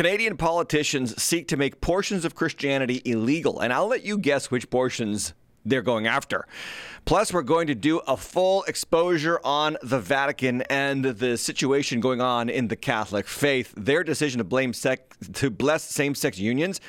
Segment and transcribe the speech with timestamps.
[0.00, 4.70] Canadian politicians seek to make portions of Christianity illegal, and I'll let you guess which
[4.70, 6.46] portions they're going after.
[7.04, 12.22] Plus, we're going to do a full exposure on the Vatican and the situation going
[12.22, 13.74] on in the Catholic faith.
[13.76, 16.80] Their decision to blame sec- to bless same-sex unions,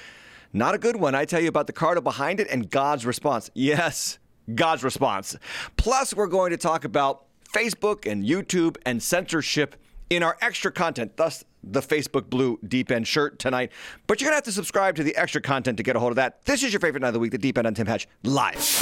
[0.53, 1.13] not a good one.
[1.13, 3.51] I tell you about the cardinal behind it and God's response.
[3.53, 4.19] Yes,
[4.55, 5.35] God's response.
[5.75, 9.75] Plus, we're going to talk about Facebook and YouTube and censorship
[10.09, 13.71] in our extra content, thus the Facebook Blue Deep End shirt tonight.
[14.07, 16.11] But you're going to have to subscribe to the extra content to get a hold
[16.11, 16.43] of that.
[16.45, 18.81] This is your favorite night of the week, the Deep End on Tim Hatch, live.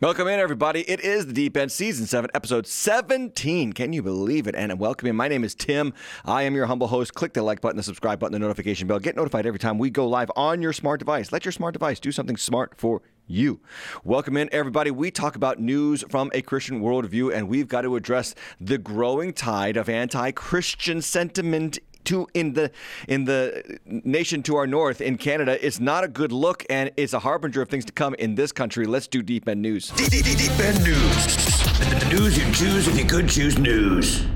[0.00, 0.88] Welcome in, everybody.
[0.88, 3.72] It is the Deep End Season 7, Episode 17.
[3.72, 4.54] Can you believe it?
[4.54, 5.16] And welcome in.
[5.16, 5.92] My name is Tim.
[6.24, 7.14] I am your humble host.
[7.14, 9.00] Click the like button, the subscribe button, the notification bell.
[9.00, 11.32] Get notified every time we go live on your smart device.
[11.32, 13.60] Let your smart device do something smart for you.
[14.04, 14.90] Welcome in, everybody.
[14.90, 19.32] We talk about news from a Christian worldview, and we've got to address the growing
[19.32, 22.70] tide of anti Christian sentiment to in the
[23.06, 27.12] in the nation to our north in Canada it's not a good look and it's
[27.12, 28.86] a harbinger of things to come in this country.
[28.86, 29.90] Let's do deep end news.
[29.90, 31.36] Deep, deep, deep end news.
[31.78, 34.26] The news you choose if you could choose news.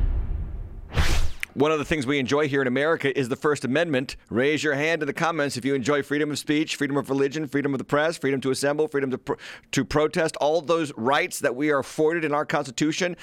[1.54, 4.16] One of the things we enjoy here in America is the First Amendment.
[4.30, 7.46] Raise your hand in the comments if you enjoy freedom of speech, freedom of religion,
[7.46, 9.36] freedom of the press, freedom to assemble, freedom to, pro-
[9.72, 13.16] to protest, all those rights that we are afforded in our Constitution.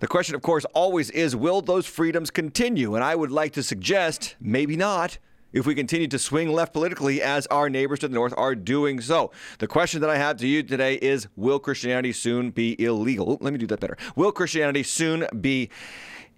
[0.00, 2.96] The question, of course, always is will those freedoms continue?
[2.96, 5.18] And I would like to suggest maybe not
[5.52, 9.00] if we continue to swing left politically as our neighbors to the north are doing
[9.00, 9.30] so.
[9.60, 13.38] The question that I have to you today is Will Christianity soon be illegal?
[13.40, 13.96] Let me do that better.
[14.16, 15.70] Will Christianity soon be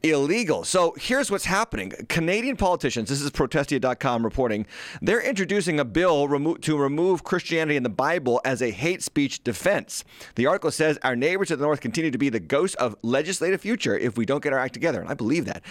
[0.02, 0.64] illegal.
[0.64, 1.92] So here's what's happening.
[2.08, 4.66] Canadian politicians, this is protestia.com reporting,
[5.02, 9.42] they're introducing a bill remo- to remove Christianity and the Bible as a hate speech
[9.42, 10.05] defense.
[10.36, 13.61] The article says our neighbors to the north continue to be the ghost of legislative
[13.61, 15.00] future if we don't get our act together.
[15.00, 15.62] And I believe that.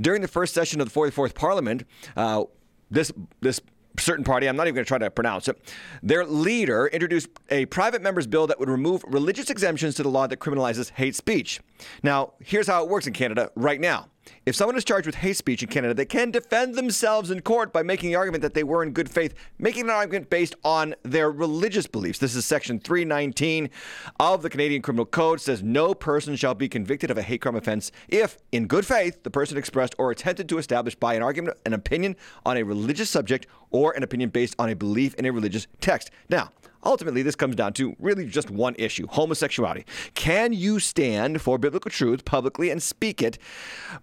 [0.00, 1.84] During the first session of the 44th Parliament,
[2.16, 2.44] uh,
[2.90, 3.60] this this
[3.98, 5.58] certain party, I'm not even going to try to pronounce it,
[6.02, 10.26] their leader introduced a private member's bill that would remove religious exemptions to the law
[10.26, 11.60] that criminalizes hate speech.
[12.02, 14.09] Now, here's how it works in Canada right now.
[14.46, 17.72] If someone is charged with hate speech in Canada, they can defend themselves in court
[17.72, 20.94] by making the argument that they were in good faith, making an argument based on
[21.02, 22.18] their religious beliefs.
[22.18, 23.70] This is section 319
[24.18, 27.56] of the Canadian Criminal Code says no person shall be convicted of a hate crime
[27.56, 31.56] offense if in good faith the person expressed or attempted to establish by an argument
[31.66, 32.16] an opinion
[32.46, 36.10] on a religious subject or an opinion based on a belief in a religious text.
[36.28, 36.50] Now,
[36.84, 39.84] Ultimately, this comes down to really just one issue homosexuality.
[40.14, 43.38] Can you stand for biblical truth publicly and speak it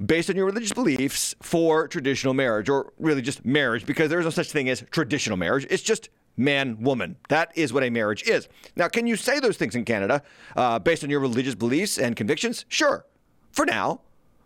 [0.04, 4.26] based on your religious beliefs for traditional marriage, or really just marriage, because there is
[4.26, 5.66] no such thing as traditional marriage?
[5.70, 7.18] It's just man woman.
[7.30, 8.48] That is what a marriage is.
[8.76, 10.22] Now, can you say those things in Canada
[10.56, 12.66] uh, based on your religious beliefs and convictions?
[12.70, 13.06] Sure,
[13.52, 14.02] for now.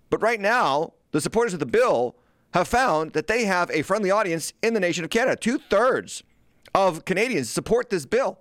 [0.10, 2.16] But right now, the supporters of the bill
[2.54, 5.36] have found that they have a friendly audience in the nation of Canada.
[5.36, 6.24] Two thirds
[6.74, 8.40] of Canadians support this bill.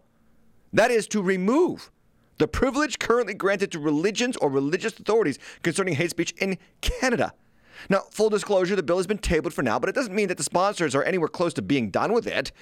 [0.72, 1.90] That is to remove
[2.38, 7.32] the privilege currently granted to religions or religious authorities concerning hate speech in Canada.
[7.88, 10.36] Now, full disclosure, the bill has been tabled for now, but it doesn't mean that
[10.36, 12.52] the sponsors are anywhere close to being done with it.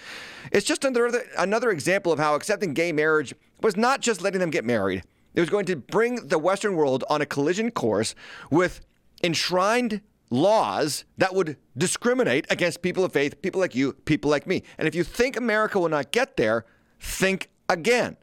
[0.52, 4.50] It's just another, another example of how accepting gay marriage was not just letting them
[4.50, 5.02] get married,
[5.34, 8.14] it was going to bring the Western world on a collision course
[8.50, 8.80] with
[9.22, 10.00] enshrined
[10.30, 14.62] laws that would discriminate against people of faith, people like you, people like me.
[14.76, 16.64] And if you think America will not get there,
[17.00, 18.16] think again.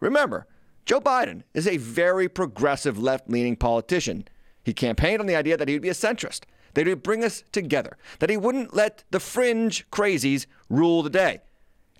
[0.00, 0.46] Remember,
[0.86, 4.26] Joe Biden is a very progressive left leaning politician.
[4.64, 6.44] He campaigned on the idea that he would be a centrist,
[6.74, 11.10] that he would bring us together, that he wouldn't let the fringe crazies rule the
[11.10, 11.40] day.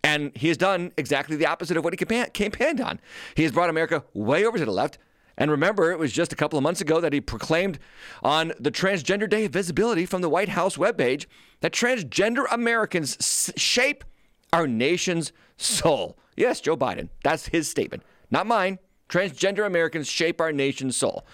[0.03, 3.01] And he has done exactly the opposite of what he campaigned on.
[3.35, 4.99] He has brought America way over to the left
[5.41, 7.79] and remember, it was just a couple of months ago that he proclaimed
[8.23, 11.25] on the Transgender Day of Visibility from the White House webpage
[11.61, 14.05] that transgender Americans s- shape
[14.53, 16.19] our nation's soul.
[16.37, 17.09] Yes, Joe Biden.
[17.25, 18.79] That's his statement, not mine.
[19.09, 21.25] Transgender Americans shape our nation's soul.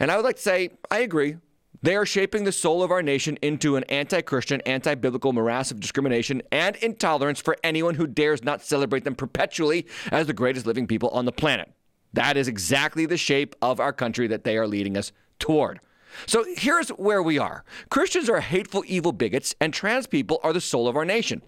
[0.00, 1.36] And I would like to say, I agree.
[1.80, 5.70] They are shaping the soul of our nation into an anti Christian, anti biblical morass
[5.70, 10.66] of discrimination and intolerance for anyone who dares not celebrate them perpetually as the greatest
[10.66, 11.70] living people on the planet.
[12.14, 15.80] That is exactly the shape of our country that they are leading us toward.
[16.26, 20.60] So here's where we are Christians are hateful, evil bigots, and trans people are the
[20.60, 21.42] soul of our nation.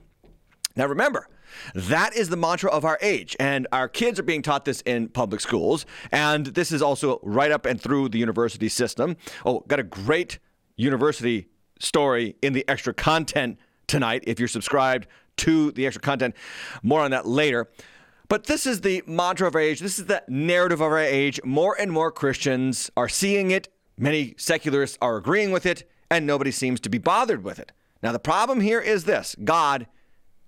[0.75, 1.29] Now remember,
[1.75, 5.09] that is the mantra of our age, and our kids are being taught this in
[5.09, 9.17] public schools, and this is also right up and through the university system.
[9.45, 10.39] Oh, got a great
[10.77, 11.47] university
[11.79, 15.07] story in the extra content tonight if you're subscribed
[15.39, 16.35] to the extra content.
[16.83, 17.69] More on that later.
[18.29, 19.81] But this is the mantra of our age.
[19.81, 21.41] This is the narrative of our age.
[21.45, 23.69] More and more Christians are seeing it,
[23.99, 27.73] Many secularists are agreeing with it, and nobody seems to be bothered with it.
[28.03, 29.87] Now, the problem here is this God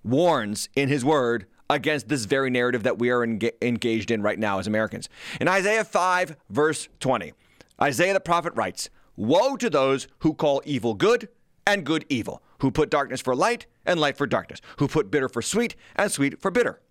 [0.03, 4.59] warns in his word against this very narrative that we are engaged in right now
[4.59, 5.09] as Americans.
[5.41, 7.33] In Isaiah 5, verse 20,
[7.81, 11.27] Isaiah the prophet writes, Woe to those who call evil good
[11.65, 15.27] and good evil, who put darkness for light and light for darkness, who put bitter
[15.27, 16.81] for sweet and sweet for bitter.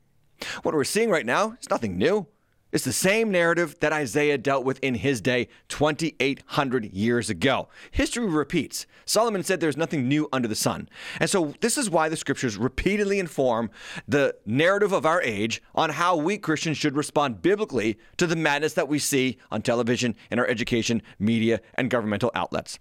[0.63, 2.27] What we're seeing right now is nothing new.
[2.71, 7.69] It's the same narrative that Isaiah dealt with in his day 2,800 years ago.
[7.93, 8.87] History repeats.
[9.07, 10.91] Solomon said there's nothing new under the sun.
[11.19, 13.71] And so, this is why the scriptures repeatedly inform
[14.07, 18.75] the narrative of our age on how we Christians should respond biblically to the madness
[18.75, 22.79] that we see on television, in our education, media, and governmental outlets.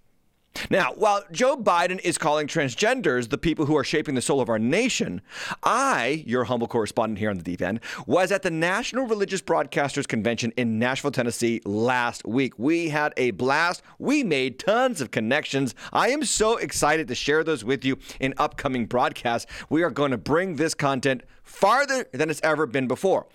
[0.70, 4.48] Now, while Joe Biden is calling transgenders the people who are shaping the soul of
[4.48, 5.20] our nation,
[5.62, 10.06] I, your humble correspondent here on the deep end, was at the National Religious Broadcasters
[10.06, 12.58] Convention in Nashville, Tennessee last week.
[12.58, 13.82] We had a blast.
[13.98, 15.74] We made tons of connections.
[15.92, 19.50] I am so excited to share those with you in upcoming broadcasts.
[19.68, 23.26] We are going to bring this content farther than it's ever been before.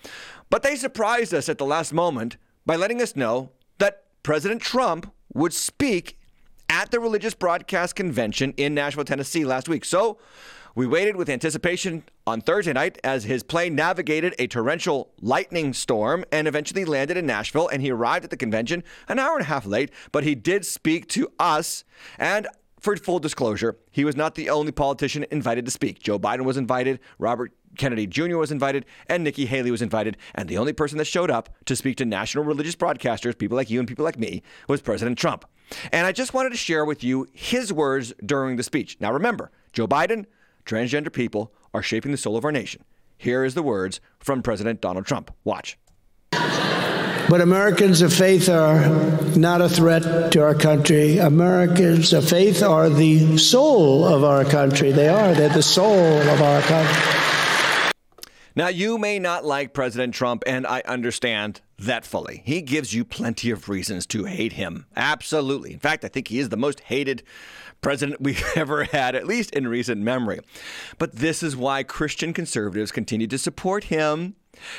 [0.50, 2.36] But they surprised us at the last moment
[2.66, 6.18] by letting us know that President Trump would speak
[6.74, 9.84] at the Religious Broadcast Convention in Nashville, Tennessee last week.
[9.84, 10.18] So
[10.74, 16.24] we waited with anticipation on Thursday night as his plane navigated a torrential lightning storm
[16.32, 17.68] and eventually landed in Nashville.
[17.68, 20.66] And he arrived at the convention an hour and a half late, but he did
[20.66, 21.84] speak to us.
[22.18, 22.48] And
[22.84, 26.00] for full disclosure, he was not the only politician invited to speak.
[26.00, 28.36] Joe Biden was invited, Robert Kennedy Jr.
[28.36, 30.18] was invited, and Nikki Haley was invited.
[30.34, 33.70] And the only person that showed up to speak to national religious broadcasters, people like
[33.70, 35.46] you and people like me, was President Trump.
[35.92, 38.98] And I just wanted to share with you his words during the speech.
[39.00, 40.26] Now remember, Joe Biden,
[40.66, 42.84] transgender people are shaping the soul of our nation.
[43.16, 45.30] Here is the words from President Donald Trump.
[45.42, 45.78] Watch.
[47.28, 48.88] But Americans of faith are
[49.34, 51.18] not a threat to our country.
[51.18, 54.92] Americans of faith are the soul of our country.
[54.92, 55.32] They are.
[55.34, 57.20] They're the soul of our country.
[58.54, 62.42] Now, you may not like President Trump, and I understand that fully.
[62.44, 64.86] He gives you plenty of reasons to hate him.
[64.94, 65.72] Absolutely.
[65.72, 67.24] In fact, I think he is the most hated
[67.84, 70.40] president we've ever had, at least in recent memory.
[70.98, 74.34] But this is why Christian conservatives continue to support him.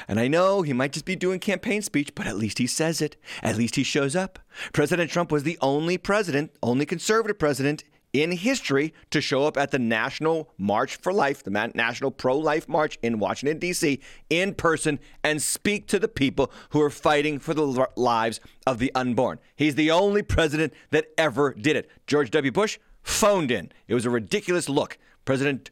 [0.07, 3.01] And I know he might just be doing campaign speech, but at least he says
[3.01, 3.15] it.
[3.43, 4.39] At least he shows up.
[4.73, 9.71] President Trump was the only president, only conservative president in history to show up at
[9.71, 13.99] the National March for Life, the National Pro Life March in Washington, D.C.,
[14.29, 18.91] in person and speak to the people who are fighting for the lives of the
[18.95, 19.39] unborn.
[19.55, 21.91] He's the only president that ever did it.
[22.07, 22.51] George W.
[22.51, 23.71] Bush phoned in.
[23.87, 24.97] It was a ridiculous look.
[25.23, 25.71] President,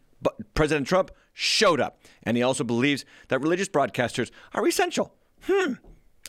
[0.54, 2.00] President Trump showed up.
[2.22, 5.14] And he also believes that religious broadcasters are essential.
[5.42, 5.74] Hmm,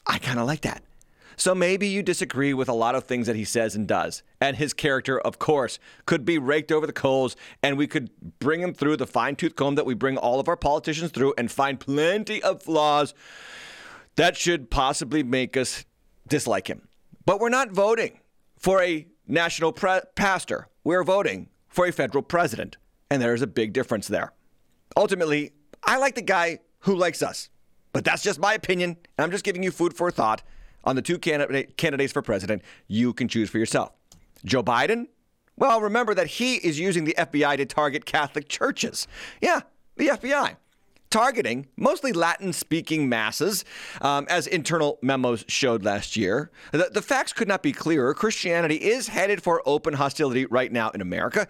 [0.06, 0.82] I kind of like that.
[1.36, 4.22] So maybe you disagree with a lot of things that he says and does.
[4.40, 8.60] And his character, of course, could be raked over the coals, and we could bring
[8.60, 11.50] him through the fine tooth comb that we bring all of our politicians through and
[11.50, 13.14] find plenty of flaws
[14.16, 15.84] that should possibly make us
[16.28, 16.88] dislike him.
[17.26, 18.20] But we're not voting
[18.56, 22.76] for a national pre- pastor, we're voting for a federal president.
[23.10, 24.32] And there's a big difference there.
[24.96, 27.48] Ultimately, I like the guy who likes us.
[27.92, 30.42] But that's just my opinion, and I'm just giving you food for thought
[30.84, 33.92] on the two candidate, candidates for president, you can choose for yourself.
[34.44, 35.06] Joe Biden?
[35.56, 39.06] Well, remember that he is using the FBI to target Catholic churches.
[39.40, 39.60] Yeah,
[39.96, 40.56] the FBI.
[41.14, 43.64] Targeting mostly Latin speaking masses,
[44.00, 46.50] um, as internal memos showed last year.
[46.72, 48.12] The, the facts could not be clearer.
[48.14, 51.46] Christianity is headed for open hostility right now in America.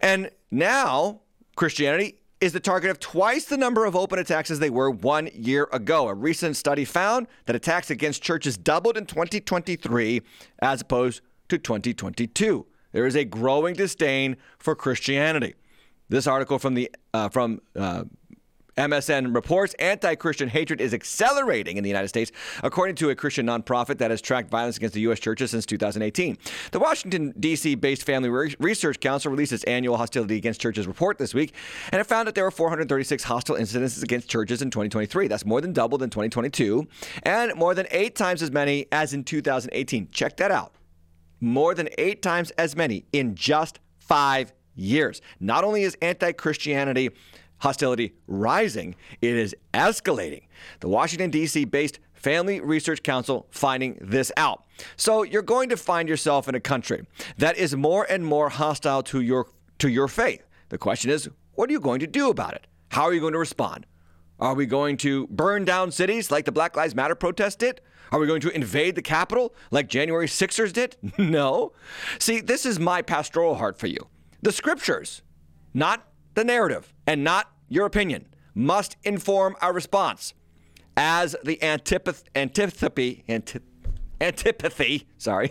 [0.00, 1.22] And now,
[1.56, 5.28] Christianity is the target of twice the number of open attacks as they were one
[5.34, 6.06] year ago.
[6.06, 10.22] A recent study found that attacks against churches doubled in 2023
[10.60, 12.64] as opposed to 2022.
[12.92, 15.56] There is a growing disdain for Christianity.
[16.08, 18.04] This article from the uh, from uh,
[18.76, 22.30] MSN reports anti Christian hatred is accelerating in the United States,
[22.62, 25.20] according to a Christian nonprofit that has tracked violence against the U.S.
[25.20, 26.38] churches since 2018.
[26.72, 27.74] The Washington, D.C.
[27.74, 31.54] based Family Research Council released its annual Hostility Against Churches report this week,
[31.92, 35.28] and it found that there were 436 hostile incidences against churches in 2023.
[35.28, 36.86] That's more than double in 2022,
[37.24, 40.08] and more than eight times as many as in 2018.
[40.10, 40.74] Check that out.
[41.40, 45.20] More than eight times as many in just five years.
[45.38, 47.10] Not only is anti Christianity
[47.60, 50.42] hostility rising, it is escalating.
[50.80, 51.64] The Washington, D.C.
[51.66, 54.64] based Family Research Council finding this out.
[54.96, 57.06] So you're going to find yourself in a country
[57.38, 59.46] that is more and more hostile to your
[59.78, 60.46] to your faith.
[60.68, 62.66] The question is, what are you going to do about it?
[62.90, 63.86] How are you going to respond?
[64.38, 67.80] Are we going to burn down cities like the Black Lives Matter protest did?
[68.12, 70.96] Are we going to invade the Capitol like January Sixers did?
[71.18, 71.72] No.
[72.18, 74.08] See, this is my pastoral heart for you.
[74.42, 75.22] The scriptures,
[75.74, 80.34] not the narrative and not your opinion, must inform our response.
[80.96, 83.62] As the antipath- antipathy, antip-
[84.20, 85.50] antipathy, sorry,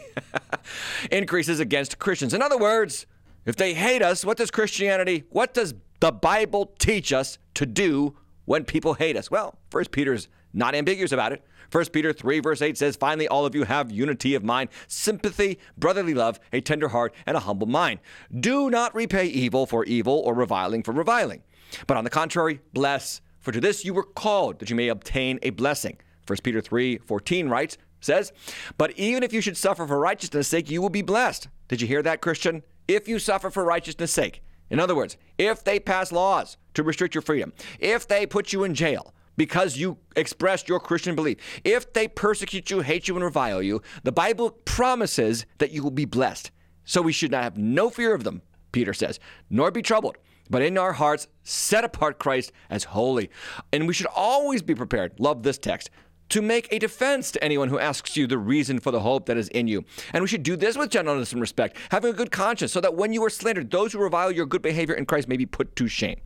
[1.11, 2.33] increases against Christians.
[2.33, 3.07] In other words,
[3.45, 8.15] if they hate us, what does Christianity, what does the Bible teach us to do
[8.45, 9.31] when people hate us?
[9.31, 11.43] Well, First Peter's not ambiguous about it.
[11.71, 15.59] 1 Peter 3, verse 8 says, Finally, all of you have unity of mind, sympathy,
[15.77, 17.99] brotherly love, a tender heart, and a humble mind.
[18.39, 21.43] Do not repay evil for evil or reviling for reviling.
[21.85, 25.39] But on the contrary, bless, for to this you were called, that you may obtain
[25.43, 25.97] a blessing.
[26.25, 28.31] 1 Peter 3, 14 writes, says,
[28.77, 31.49] But even if you should suffer for righteousness' sake, you will be blessed.
[31.67, 32.63] Did you hear that, Christian?
[32.87, 34.41] If you suffer for righteousness' sake.
[34.69, 38.63] In other words, if they pass laws to restrict your freedom, if they put you
[38.63, 41.37] in jail, because you expressed your Christian belief.
[41.63, 45.91] If they persecute you, hate you, and revile you, the Bible promises that you will
[45.91, 46.51] be blessed.
[46.83, 48.41] So we should not have no fear of them,
[48.73, 49.17] Peter says,
[49.49, 50.17] nor be troubled,
[50.49, 53.29] but in our hearts set apart Christ as holy.
[53.71, 55.89] And we should always be prepared, love this text,
[56.29, 59.37] to make a defense to anyone who asks you the reason for the hope that
[59.37, 59.85] is in you.
[60.11, 62.95] And we should do this with gentleness and respect, having a good conscience, so that
[62.95, 65.77] when you are slandered, those who revile your good behavior in Christ may be put
[65.77, 66.19] to shame.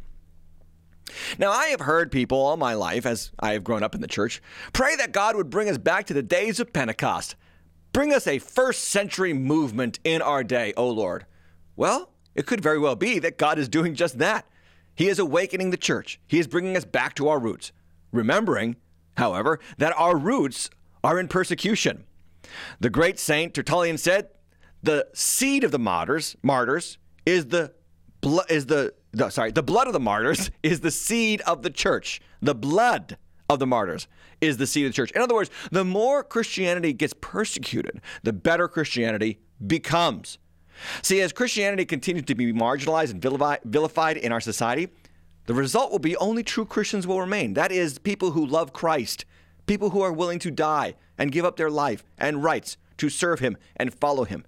[1.37, 4.07] Now, I have heard people all my life, as I have grown up in the
[4.07, 4.41] church,
[4.71, 7.35] pray that God would bring us back to the days of Pentecost.
[7.91, 11.25] Bring us a first century movement in our day, O Lord.
[11.75, 14.47] Well, it could very well be that God is doing just that.
[14.95, 17.71] He is awakening the church, He is bringing us back to our roots.
[18.11, 18.75] Remembering,
[19.17, 20.69] however, that our roots
[21.03, 22.05] are in persecution.
[22.79, 24.29] The great saint Tertullian said,
[24.83, 27.73] "The seed of the martyrs, martyrs, is the
[28.49, 32.21] is the, the sorry, the blood of the martyrs is the seed of the church.
[32.41, 33.17] The blood
[33.49, 34.07] of the martyrs
[34.41, 35.11] is the seed of the church.
[35.11, 40.37] In other words, the more Christianity gets persecuted, the better Christianity becomes.
[41.01, 43.21] See, as Christianity continues to be marginalized and
[43.63, 44.89] vilified in our society,
[45.45, 47.53] the result will be only true Christians will remain.
[47.53, 49.25] That is, people who love Christ,
[49.67, 53.39] people who are willing to die and give up their life and rights to serve
[53.39, 54.45] Him and follow Him.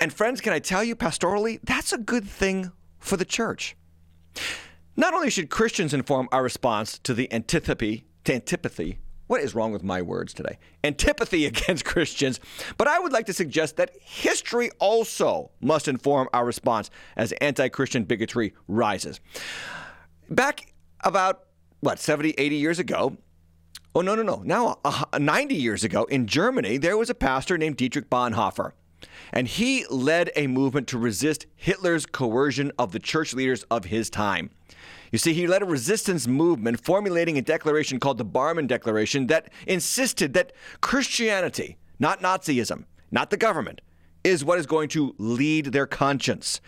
[0.00, 3.76] And, friends, can I tell you pastorally, that's a good thing for the church.
[4.96, 9.72] Not only should Christians inform our response to the antipathy, to antipathy, what is wrong
[9.72, 10.58] with my words today?
[10.82, 12.40] Antipathy against Christians,
[12.76, 17.68] but I would like to suggest that history also must inform our response as anti
[17.68, 19.20] Christian bigotry rises.
[20.28, 20.72] Back
[21.04, 21.44] about,
[21.80, 23.16] what, 70, 80 years ago,
[23.94, 27.56] oh, no, no, no, now uh, 90 years ago in Germany, there was a pastor
[27.56, 28.72] named Dietrich Bonhoeffer.
[29.32, 34.10] And he led a movement to resist Hitler's coercion of the church leaders of his
[34.10, 34.50] time.
[35.12, 39.50] You see, he led a resistance movement formulating a declaration called the Barmen Declaration that
[39.66, 43.80] insisted that Christianity, not Nazism, not the government,
[44.28, 46.60] is what is going to lead their conscience.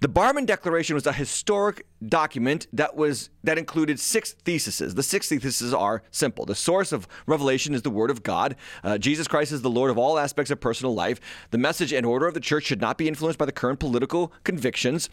[0.00, 4.94] The Barmen Declaration was a historic document that was that included six theses.
[4.94, 6.44] The six theses are simple.
[6.44, 8.56] The source of revelation is the Word of God.
[8.84, 11.18] Uh, Jesus Christ is the Lord of all aspects of personal life.
[11.50, 14.32] The message and order of the church should not be influenced by the current political
[14.44, 15.08] convictions.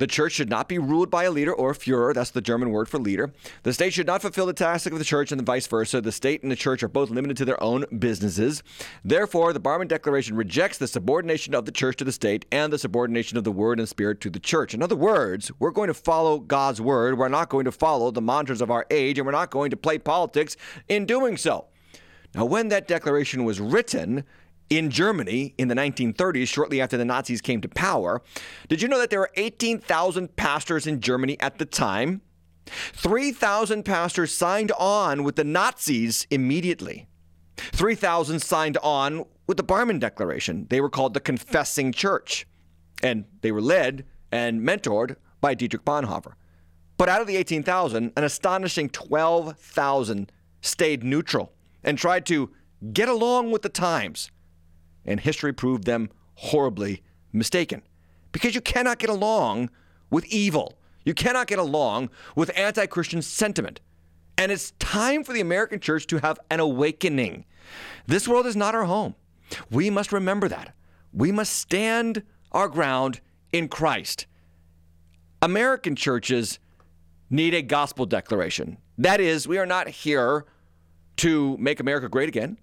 [0.00, 2.14] The church should not be ruled by a leader or Führer.
[2.14, 3.34] That's the German word for leader.
[3.64, 6.00] The state should not fulfill the tasks of the church and vice versa.
[6.00, 8.62] The state and the church are both limited to their own businesses.
[9.04, 12.78] Therefore, the Barmen Declaration rejects the subordination of the church to the state and the
[12.78, 14.72] subordination of the word and spirit to the church.
[14.72, 17.18] In other words, we're going to follow God's word.
[17.18, 19.76] We're not going to follow the mantras of our age, and we're not going to
[19.76, 20.56] play politics
[20.88, 21.66] in doing so.
[22.34, 24.24] Now, when that declaration was written,
[24.70, 28.22] in Germany in the 1930s, shortly after the Nazis came to power.
[28.68, 32.22] Did you know that there were 18,000 pastors in Germany at the time?
[32.66, 37.08] 3,000 pastors signed on with the Nazis immediately.
[37.56, 40.66] 3,000 signed on with the Barmen Declaration.
[40.70, 42.46] They were called the Confessing Church,
[43.02, 46.34] and they were led and mentored by Dietrich Bonhoeffer.
[46.96, 52.50] But out of the 18,000, an astonishing 12,000 stayed neutral and tried to
[52.92, 54.30] get along with the times
[55.10, 57.02] and history proved them horribly
[57.32, 57.82] mistaken.
[58.32, 59.70] Because you cannot get along
[60.08, 60.78] with evil.
[61.04, 63.80] You cannot get along with anti Christian sentiment.
[64.38, 67.44] And it's time for the American church to have an awakening.
[68.06, 69.16] This world is not our home.
[69.70, 70.74] We must remember that.
[71.12, 73.20] We must stand our ground
[73.52, 74.26] in Christ.
[75.42, 76.58] American churches
[77.28, 78.78] need a gospel declaration.
[78.96, 80.46] That is, we are not here
[81.16, 82.58] to make America great again,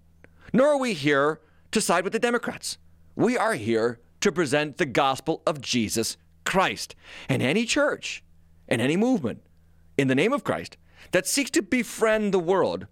[0.52, 1.40] nor are we here
[1.72, 2.78] to side with the Democrats.
[3.14, 6.94] We are here to present the gospel of Jesus Christ.
[7.28, 8.22] And any church
[8.68, 9.42] and any movement
[9.96, 10.76] in the name of Christ
[11.12, 12.86] that seeks to befriend the world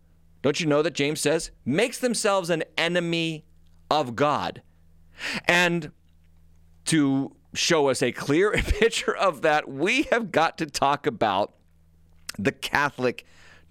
[0.46, 3.44] don't you know that James says, makes themselves an enemy
[3.90, 4.62] of God?
[5.46, 5.90] And
[6.84, 11.54] to show us a clear picture of that, we have got to talk about
[12.38, 13.26] the Catholic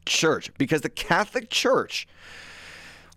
[0.05, 2.09] Church because the Catholic Church,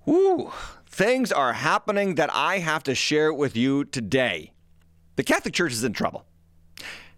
[0.08, 0.50] whoo,
[0.86, 4.52] things are happening that I have to share with you today.
[5.16, 6.24] The Catholic Church is in trouble.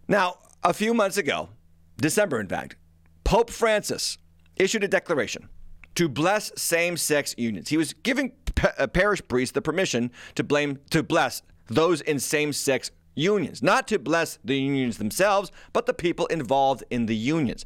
[0.09, 1.50] Now, a few months ago,
[1.99, 2.76] December in fact,
[3.23, 4.18] Pope Francis
[4.56, 5.49] issued a declaration
[5.94, 7.68] to bless same-sex unions.
[7.68, 12.18] He was giving pa- uh, parish priests the permission to blame to bless those in
[12.18, 17.64] same-sex unions, not to bless the unions themselves, but the people involved in the unions.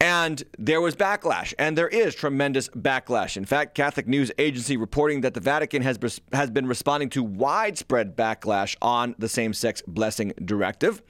[0.00, 3.36] And there was backlash, and there is tremendous backlash.
[3.36, 5.98] In fact, Catholic News Agency reporting that the Vatican has,
[6.32, 11.02] has been responding to widespread backlash on the same sex blessing directive.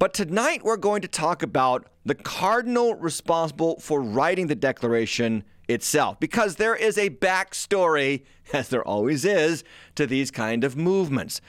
[0.00, 6.18] But tonight we're going to talk about the cardinal responsible for writing the declaration itself,
[6.18, 9.62] because there is a backstory, as there always is,
[9.94, 11.40] to these kind of movements.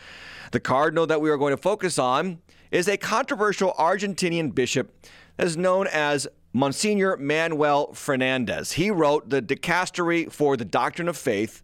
[0.51, 4.93] The cardinal that we are going to focus on is a controversial Argentinian bishop
[5.38, 8.74] that is known as Monsignor Manuel Fernandez.
[8.74, 11.62] He wrote the Dicastery for the Doctrine of Faith,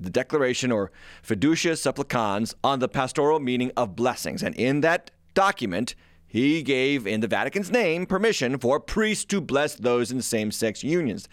[0.00, 0.90] the Declaration or
[1.22, 4.42] Fiducia Supplicans on the pastoral meaning of blessings.
[4.42, 5.94] And in that document,
[6.26, 10.82] he gave, in the Vatican's name, permission for priests to bless those in same sex
[10.82, 11.28] unions.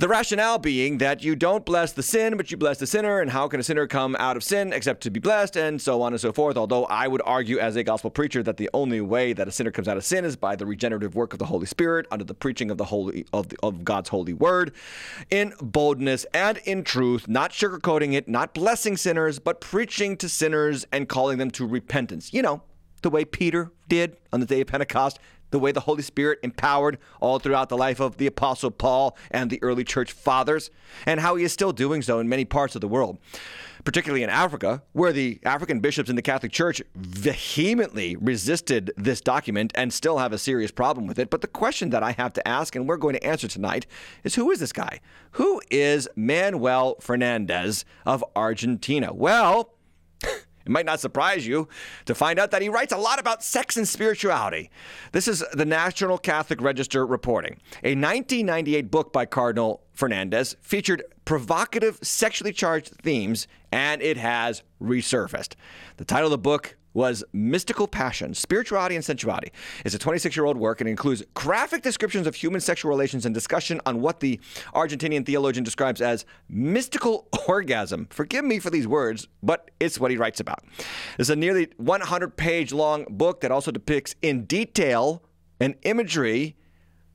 [0.00, 3.28] The rationale being that you don't bless the sin, but you bless the sinner, and
[3.28, 6.12] how can a sinner come out of sin except to be blessed, and so on
[6.12, 6.56] and so forth.
[6.56, 9.72] Although I would argue, as a gospel preacher, that the only way that a sinner
[9.72, 12.32] comes out of sin is by the regenerative work of the Holy Spirit under the
[12.32, 14.70] preaching of the holy of, the, of God's holy word,
[15.30, 20.86] in boldness and in truth, not sugarcoating it, not blessing sinners, but preaching to sinners
[20.92, 22.32] and calling them to repentance.
[22.32, 22.62] You know,
[23.02, 25.18] the way Peter did on the day of Pentecost
[25.50, 29.50] the way the Holy Spirit empowered all throughout the life of the Apostle Paul and
[29.50, 30.70] the early church fathers,
[31.06, 33.18] and how he is still doing so in many parts of the world,
[33.84, 39.72] particularly in Africa, where the African bishops in the Catholic Church vehemently resisted this document
[39.74, 41.30] and still have a serious problem with it.
[41.30, 43.86] But the question that I have to ask, and we're going to answer tonight,
[44.24, 45.00] is who is this guy?
[45.32, 49.12] Who is Manuel Fernandez of Argentina?
[49.12, 49.74] Well,
[50.68, 51.66] It might not surprise you
[52.04, 54.70] to find out that he writes a lot about sex and spirituality.
[55.12, 57.56] This is the National Catholic Register reporting.
[57.82, 65.54] A 1998 book by Cardinal Fernandez featured provocative sexually charged themes, and it has resurfaced.
[65.96, 69.50] The title of the book was Mystical Passion, Spirituality and Sensuality.
[69.84, 73.34] It's a 26 year old work and includes graphic descriptions of human sexual relations and
[73.34, 74.40] discussion on what the
[74.74, 78.06] Argentinian theologian describes as mystical orgasm.
[78.10, 80.64] Forgive me for these words, but it's what he writes about.
[81.18, 85.22] It's a nearly 100 page long book that also depicts in detail
[85.60, 86.56] and imagery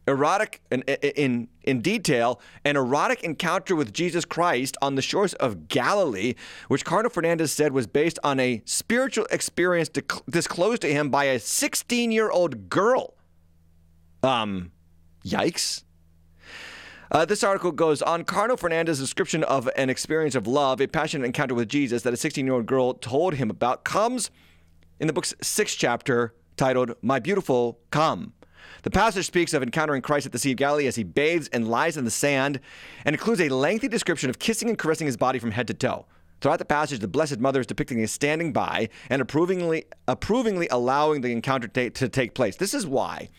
[0.08, 5.68] erotic in, in in detail an erotic encounter with Jesus Christ on the shores of
[5.68, 6.34] Galilee,
[6.68, 9.90] which Cardinal Fernandez said was based on a spiritual experience
[10.30, 13.14] disclosed to him by a 16-year-old girl.
[14.22, 14.72] Um,
[15.26, 15.84] yikes.
[17.12, 21.26] Uh, this article goes on Cardinal Fernandez's description of an experience of love, a passionate
[21.26, 24.32] encounter with Jesus that a 16 year old girl told him about, comes
[25.00, 28.34] in the book's sixth chapter titled My Beautiful Come.
[28.84, 31.70] The passage speaks of encountering Christ at the Sea of Galilee as he bathes and
[31.70, 32.60] lies in the sand
[33.06, 36.06] and includes a lengthy description of kissing and caressing his body from head to toe.
[36.42, 41.22] Throughout the passage, the Blessed Mother is depicted as standing by and approvingly, approvingly allowing
[41.22, 42.58] the encounter to take place.
[42.58, 43.30] This is why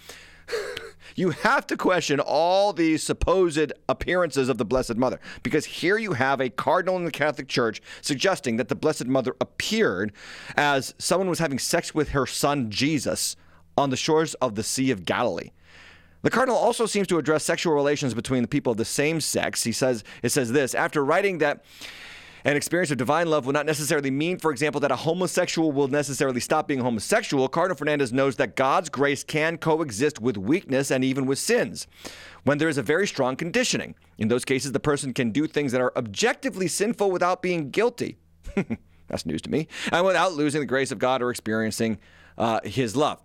[1.14, 6.14] you have to question all these supposed appearances of the Blessed Mother, because here you
[6.14, 10.14] have a cardinal in the Catholic Church suggesting that the Blessed Mother appeared
[10.56, 13.36] as someone was having sex with her son Jesus
[13.76, 15.50] on the shores of the Sea of Galilee.
[16.22, 19.62] The cardinal also seems to address sexual relations between the people of the same sex.
[19.62, 21.64] He says it says this after writing that
[22.46, 25.88] an experience of divine love will not necessarily mean, for example, that a homosexual will
[25.88, 27.48] necessarily stop being homosexual.
[27.48, 31.86] Cardinal Fernandez knows that God's grace can coexist with weakness and even with sins
[32.44, 33.94] when there is a very strong conditioning.
[34.18, 38.18] In those cases, the person can do things that are objectively sinful without being guilty.
[39.08, 39.68] That's news to me.
[39.90, 41.98] And without losing the grace of God or experiencing
[42.36, 43.22] uh, his love.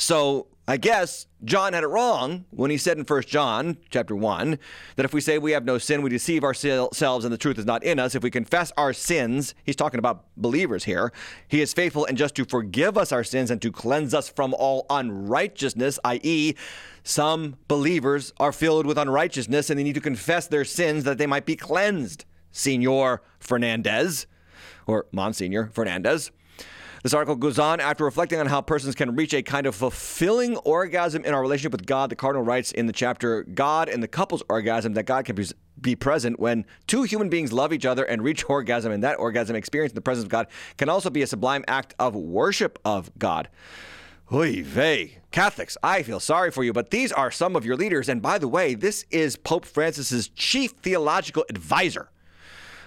[0.00, 4.58] So I guess John had it wrong when he said in 1 John chapter 1
[4.96, 7.66] that if we say we have no sin, we deceive ourselves and the truth is
[7.66, 8.14] not in us.
[8.14, 11.12] If we confess our sins, he's talking about believers here,
[11.48, 14.54] he is faithful and just to forgive us our sins and to cleanse us from
[14.54, 16.54] all unrighteousness, i.e.,
[17.02, 21.26] some believers are filled with unrighteousness and they need to confess their sins that they
[21.26, 22.24] might be cleansed.
[22.52, 24.26] Senor Fernandez,
[24.86, 26.30] or Monsignor Fernandez.
[27.02, 30.58] This article goes on after reflecting on how persons can reach a kind of fulfilling
[30.58, 32.10] orgasm in our relationship with God.
[32.10, 35.42] The Cardinal writes in the chapter God and the couple's orgasm that God can
[35.80, 39.56] be present when two human beings love each other and reach orgasm, and that orgasm
[39.56, 43.10] experience in the presence of God can also be a sublime act of worship of
[43.18, 43.48] God.
[44.30, 45.18] Oy vey.
[45.30, 48.08] Catholics, I feel sorry for you, but these are some of your leaders.
[48.10, 52.10] And by the way, this is Pope Francis's chief theological advisor.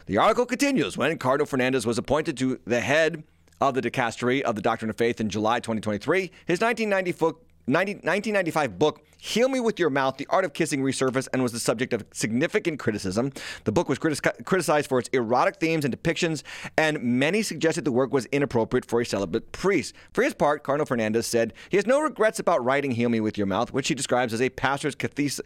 [0.05, 3.23] The article continues when Cardinal Fernandez was appointed to the head
[3.61, 6.31] of the dicastery of the Doctrine of Faith in July 2023.
[6.45, 11.53] His 1995 book, Heal Me With Your Mouth The Art of Kissing, resurfaced and was
[11.53, 13.31] the subject of significant criticism.
[13.63, 16.43] The book was criticized for its erotic themes and depictions,
[16.77, 19.95] and many suggested the work was inappropriate for a celibate priest.
[20.11, 23.37] For his part, Cardinal Fernandez said he has no regrets about writing Heal Me With
[23.37, 25.39] Your Mouth, which he describes as a pastor's cathes-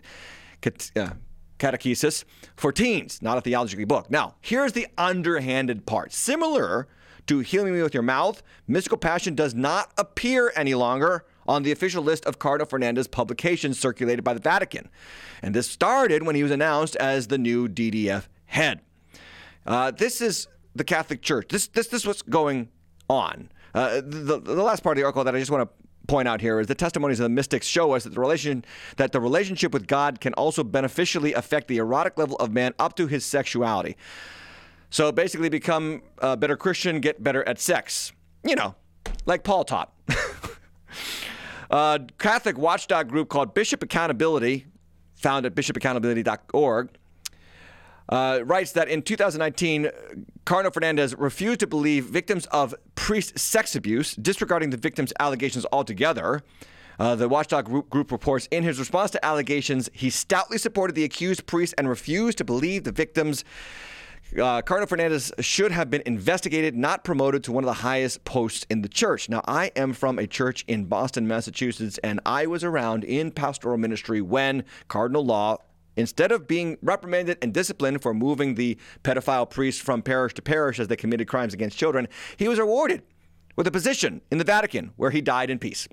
[0.61, 1.09] cat- uh,
[1.59, 2.23] catechesis
[2.55, 4.09] for teens, not a theological book.
[4.09, 6.13] Now, here's the underhanded part.
[6.13, 6.87] Similar
[7.27, 11.71] to Healing Me with Your Mouth, Mystical Passion does not appear any longer on the
[11.71, 14.89] official list of Cardinal Fernandez publications circulated by the Vatican.
[15.41, 18.81] And this started when he was announced as the new DDF head.
[19.65, 21.47] Uh, this is the Catholic Church.
[21.49, 22.69] This, this, this is what's going
[23.09, 23.49] on.
[23.73, 26.39] Uh, the, the last part of the article that I just want to point out
[26.39, 28.63] here is the testimonies of the mystics show us that the relation
[28.95, 32.95] that the relationship with God can also beneficially affect the erotic level of man up
[32.95, 33.97] to his sexuality.
[34.89, 38.13] So basically, become a better Christian, get better at sex.
[38.43, 38.75] You know,
[39.25, 39.93] like Paul taught.
[41.69, 44.65] a Catholic watchdog group called Bishop Accountability,
[45.15, 46.89] found at bishopaccountability.org,
[48.09, 49.89] uh, writes that in 2019,
[50.45, 56.41] Cardinal Fernandez refused to believe victims of priest sex abuse, disregarding the victim's allegations altogether.
[56.99, 61.03] Uh, the watchdog group, group, reports in his response to allegations, he stoutly supported the
[61.03, 63.43] accused priest and refused to believe the victims.
[64.35, 68.65] Uh, Cardinal Fernandez should have been investigated, not promoted to one of the highest posts
[68.69, 69.29] in the church.
[69.29, 73.77] Now, I am from a church in Boston, Massachusetts, and I was around in pastoral
[73.77, 75.57] ministry when Cardinal Law
[75.97, 80.79] Instead of being reprimanded and disciplined for moving the pedophile priest from parish to parish
[80.79, 83.01] as they committed crimes against children, he was rewarded
[83.55, 85.87] with a position in the Vatican where he died in peace.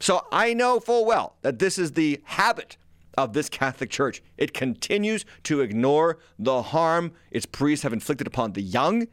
[0.00, 2.78] So I know full well that this is the habit
[3.16, 4.22] of this Catholic Church.
[4.36, 9.06] It continues to ignore the harm its priests have inflicted upon the young,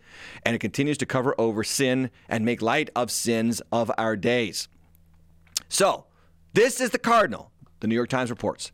[0.44, 4.68] and it continues to cover over sin and make light of sins of our days.
[5.68, 6.06] So,
[6.54, 8.72] this is the cardinal, the New York Times reports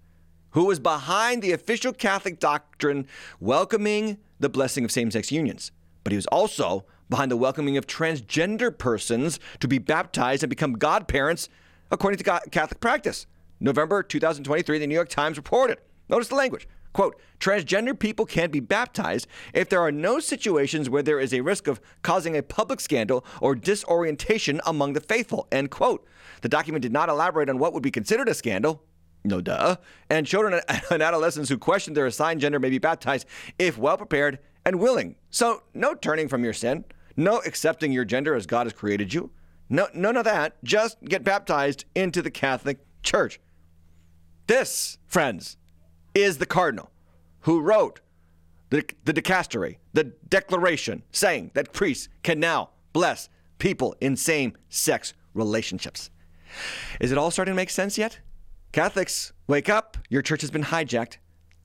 [0.55, 3.05] who was behind the official Catholic doctrine
[3.41, 5.69] welcoming the blessing of same sex unions.
[6.01, 10.73] But he was also behind the welcoming of transgender persons to be baptized and become
[10.73, 11.49] godparents
[11.91, 13.27] according to Catholic practice.
[13.59, 15.79] November 2023, the New York Times reported.
[16.09, 16.67] Notice the language.
[16.93, 21.41] Quote, transgender people can be baptized if there are no situations where there is a
[21.41, 26.07] risk of causing a public scandal or disorientation among the faithful, end quote.
[26.41, 28.81] The document did not elaborate on what would be considered a scandal,
[29.25, 29.75] no duh.
[30.09, 33.27] And children and adolescents who question their assigned gender may be baptized
[33.59, 35.15] if well prepared and willing.
[35.29, 36.85] So, no turning from your sin,
[37.17, 39.31] no accepting your gender as God has created you.
[39.67, 40.63] No, none of that.
[40.63, 43.39] Just get baptized into the Catholic Church.
[44.47, 45.57] This, friends,
[46.13, 46.91] is the cardinal
[47.41, 48.01] who wrote
[48.69, 55.13] the, the dicastery, the declaration saying that priests can now bless people in same sex
[55.33, 56.09] relationships.
[56.99, 58.19] Is it all starting to make sense yet?
[58.71, 59.97] Catholics, wake up.
[60.09, 61.17] Your church has been hijacked.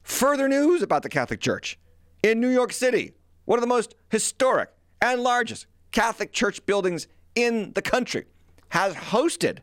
[0.03, 1.79] Further news about the Catholic Church.
[2.23, 3.13] In New York City,
[3.45, 4.71] one of the most historic
[5.03, 8.27] and largest Catholic church buildings in the country,
[8.71, 9.59] has hosted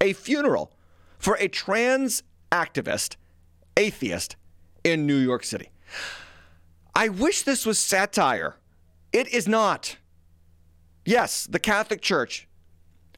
[0.00, 0.72] a funeral
[1.18, 3.16] for a trans activist,
[3.76, 4.36] atheist
[4.84, 5.70] in New York City.
[6.94, 8.56] I wish this was satire.
[9.12, 9.96] It is not.
[11.04, 12.48] Yes, the Catholic Church,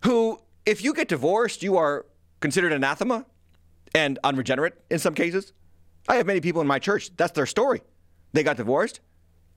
[0.04, 2.06] who, if you get divorced, you are
[2.40, 3.26] considered anathema
[3.94, 5.52] and unregenerate in some cases.
[6.08, 7.82] I have many people in my church, that's their story.
[8.32, 9.00] They got divorced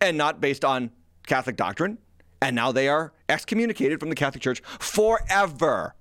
[0.02, 0.92] and not based on
[1.26, 1.98] Catholic doctrine,
[2.42, 5.96] and now they are excommunicated from the Catholic Church forever.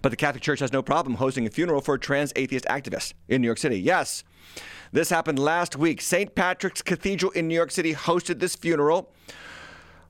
[0.00, 3.14] But the Catholic Church has no problem hosting a funeral for a trans atheist activist
[3.28, 3.80] in New York City.
[3.80, 4.24] Yes,
[4.92, 6.00] this happened last week.
[6.00, 6.34] St.
[6.34, 9.12] Patrick's Cathedral in New York City hosted this funeral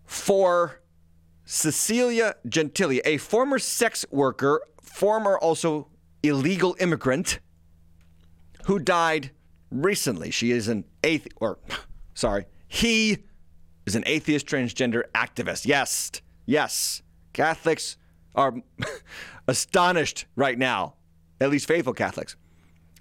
[0.05, 0.81] for
[1.45, 5.89] Cecilia Gentili, a former sex worker, former also
[6.23, 7.41] illegal immigrant
[8.65, 9.31] who died
[9.71, 10.31] recently.
[10.31, 11.59] She is an atheist, or
[12.15, 13.25] sorry, he
[13.87, 15.67] is an atheist transgender activist.
[15.67, 16.11] Yes,
[16.47, 17.03] yes.
[17.33, 17.97] Catholics
[18.35, 18.55] are
[19.49, 20.95] astonished right now,
[21.41, 22.37] at least faithful Catholics.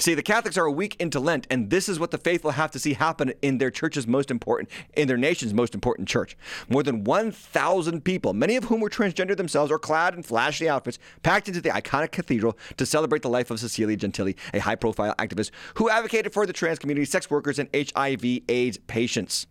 [0.02, 2.72] See, the Catholics are a week into Lent, and this is what the faithful have
[2.72, 6.36] to see happen in their church's most important, in their nation's most important church.
[6.70, 10.98] More than 1,000 people, many of whom were transgender themselves, are clad in flashy outfits,
[11.22, 15.14] packed into the iconic cathedral to celebrate the life of Cecilia Gentili, a high profile
[15.20, 19.46] activist who advocated for the trans community, sex workers, and HIV/AIDS patients.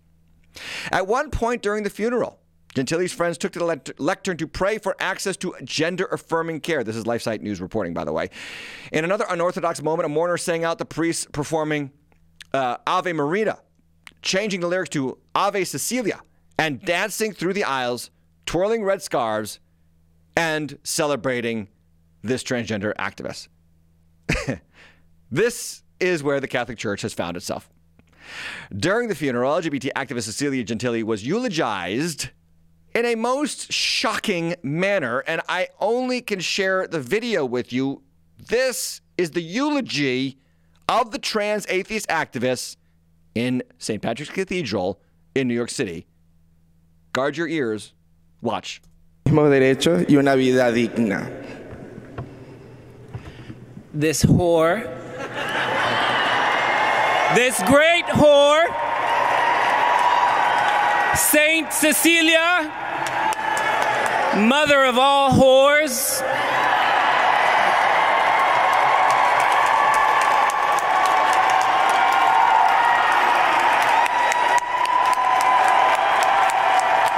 [0.91, 2.40] At one point during the funeral,
[2.75, 6.85] Gentili's friends took to the lectern to pray for access to gender affirming care.
[6.85, 8.31] This is LifeSite News reporting, by the way.
[8.93, 11.91] In another unorthodox moment, a mourner sang out the priest performing
[12.53, 13.59] uh, Ave Maria,
[14.23, 16.21] changing the lyrics to Ave Cecilia,
[16.59, 18.11] and dancing through the aisles,
[18.47, 19.59] twirling red scarves,
[20.37, 21.69] and celebrating
[22.23, 23.49] this transgender activist.
[25.31, 27.69] this is where the Catholic Church has found itself.
[28.77, 32.31] During the funeral, LGBT activist Cecilia Gentili was eulogized
[32.95, 38.03] in a most shocking manner, and I only can share the video with you.
[38.39, 40.39] This is the eulogy
[40.89, 42.77] of the trans atheist activists
[43.35, 44.03] in St.
[44.03, 45.01] Patrick's Cathedral
[45.35, 46.07] in New York City.
[47.13, 47.93] Guard your ears.
[48.41, 48.81] Watch.
[49.25, 51.31] derecho y una vida digna.
[53.93, 54.85] This whore,
[57.35, 58.90] this great whore,
[61.15, 62.71] Saint Cecilia,
[64.37, 66.21] mother of all whores.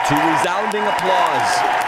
[0.08, 1.81] To resounding applause.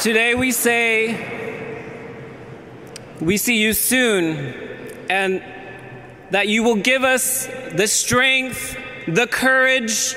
[0.00, 1.14] Today we say,
[3.20, 4.34] we see you soon,
[5.10, 5.44] and
[6.30, 10.14] that you will give us the strength, the courage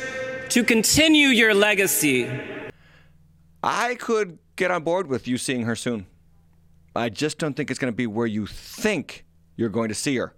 [0.51, 2.31] to continue your legacy.
[3.61, 6.05] I could get on board with you seeing her soon.
[6.95, 9.25] I just don't think it's going to be where you think
[9.57, 10.33] you're going to see her.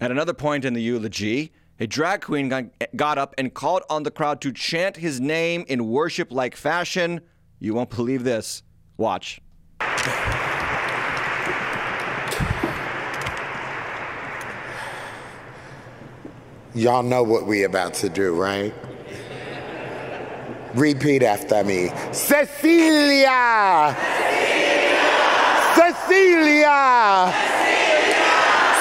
[0.00, 2.48] At another point in the eulogy, a drag queen
[2.96, 7.20] got, up and called on the crowd to chant his name in worship like fashion.
[7.60, 8.62] You won't believe this.
[8.96, 9.40] Watch.
[16.74, 18.72] Y'all know what we about to do, right?
[20.74, 21.90] Repeat after me.
[22.12, 23.96] Cecilia!
[25.74, 27.34] Cecilia!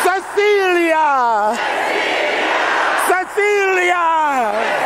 [0.03, 0.77] Cecilia!
[0.93, 1.57] Cecilia!
[3.07, 4.76] Cecilia!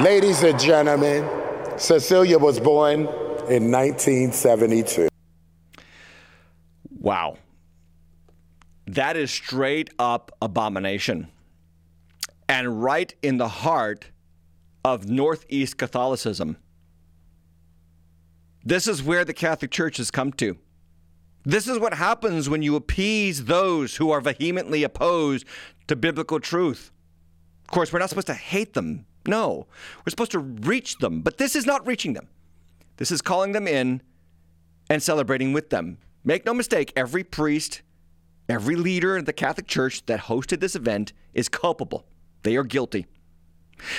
[0.00, 1.28] Ladies and gentlemen,
[1.76, 3.00] Cecilia was born
[3.50, 5.08] in 1972.
[6.98, 7.36] Wow.
[8.86, 11.28] That is straight up abomination.
[12.48, 14.06] And right in the heart
[14.86, 16.56] of Northeast Catholicism.
[18.64, 20.56] This is where the Catholic Church has come to.
[21.44, 25.44] This is what happens when you appease those who are vehemently opposed
[25.88, 26.90] to biblical truth.
[27.64, 29.04] Of course, we're not supposed to hate them.
[29.26, 29.66] No,
[29.98, 31.20] we're supposed to reach them.
[31.20, 32.28] But this is not reaching them.
[32.96, 34.02] This is calling them in
[34.88, 35.98] and celebrating with them.
[36.24, 37.82] Make no mistake, every priest,
[38.48, 42.06] every leader in the Catholic Church that hosted this event is culpable.
[42.42, 43.06] They are guilty.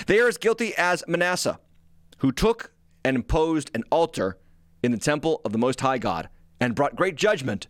[0.07, 1.59] They are as guilty as Manasseh,
[2.19, 2.71] who took
[3.03, 4.37] and imposed an altar
[4.83, 6.29] in the temple of the Most High God
[6.59, 7.67] and brought great judgment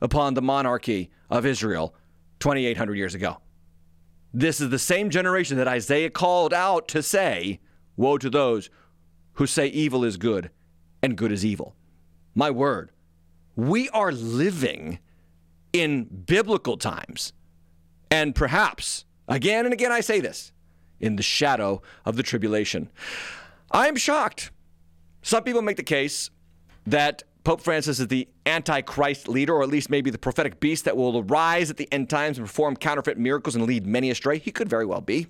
[0.00, 1.94] upon the monarchy of Israel
[2.40, 3.38] 2,800 years ago.
[4.32, 7.60] This is the same generation that Isaiah called out to say,
[7.96, 8.70] Woe to those
[9.34, 10.50] who say evil is good
[11.02, 11.74] and good is evil.
[12.34, 12.90] My word,
[13.56, 14.98] we are living
[15.72, 17.32] in biblical times.
[18.10, 20.52] And perhaps, again and again I say this,
[21.00, 22.90] in the shadow of the tribulation.
[23.70, 24.50] I'm shocked.
[25.22, 26.30] Some people make the case
[26.86, 30.98] that Pope Francis is the antichrist leader, or at least maybe the prophetic beast that
[30.98, 34.36] will arise at the end times and perform counterfeit miracles and lead many astray.
[34.36, 35.28] He could very well be.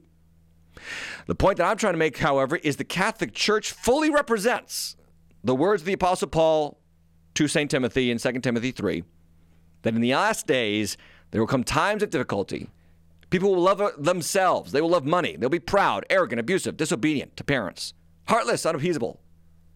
[1.28, 4.96] The point that I'm trying to make, however, is the Catholic Church fully represents
[5.44, 6.80] the words of the Apostle Paul
[7.34, 7.70] to St.
[7.70, 9.04] Timothy in 2 Timothy 3
[9.82, 10.96] that in the last days
[11.30, 12.68] there will come times of difficulty.
[13.30, 17.36] People will love uh, themselves, they will love money, they'll be proud, arrogant, abusive, disobedient
[17.36, 17.94] to parents,
[18.26, 19.20] heartless, unappeasable,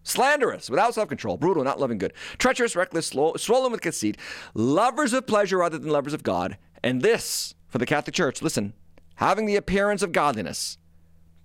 [0.03, 4.17] slanderous, without self control, brutal, not loving good, treacherous, reckless, slow, swollen with conceit,
[4.53, 6.57] lovers of pleasure rather than lovers of God.
[6.83, 8.73] And this, for the Catholic Church, listen,
[9.15, 10.77] having the appearance of godliness,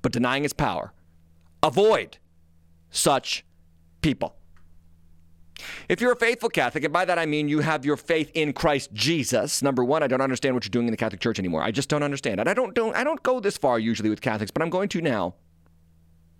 [0.02, 0.92] but denying its power.
[1.62, 2.18] Avoid
[2.90, 3.44] such
[4.00, 4.34] people.
[5.88, 8.52] If you're a faithful Catholic, and by that I mean you have your faith in
[8.52, 11.62] Christ Jesus, number one, I don't understand what you're doing in the Catholic Church anymore.
[11.62, 12.40] I just don't understand.
[12.40, 14.88] And I don't, don't I don't go this far usually with Catholics, but I'm going
[14.90, 15.34] to now.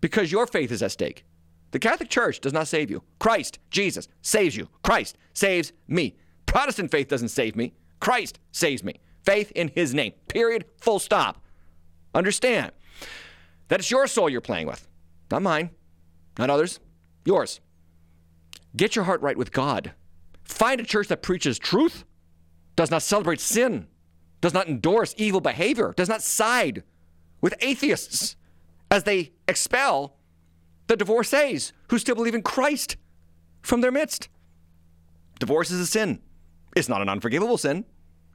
[0.00, 1.24] Because your faith is at stake.
[1.70, 3.02] The Catholic Church does not save you.
[3.18, 4.68] Christ, Jesus, saves you.
[4.82, 6.16] Christ saves me.
[6.46, 7.74] Protestant faith doesn't save me.
[8.00, 9.00] Christ saves me.
[9.24, 10.12] Faith in his name.
[10.28, 10.64] Period.
[10.80, 11.42] Full stop.
[12.14, 12.72] Understand
[13.68, 14.88] that it's your soul you're playing with,
[15.30, 15.70] not mine,
[16.38, 16.80] not others,
[17.24, 17.60] yours.
[18.76, 19.92] Get your heart right with God.
[20.44, 22.04] Find a church that preaches truth,
[22.76, 23.86] does not celebrate sin,
[24.40, 26.82] does not endorse evil behavior, does not side
[27.40, 28.36] with atheists
[28.90, 30.16] as they expel
[30.88, 32.96] the divorcees who still believe in Christ
[33.62, 34.28] from their midst.
[35.38, 36.20] Divorce is a sin.
[36.74, 37.84] It's not an unforgivable sin.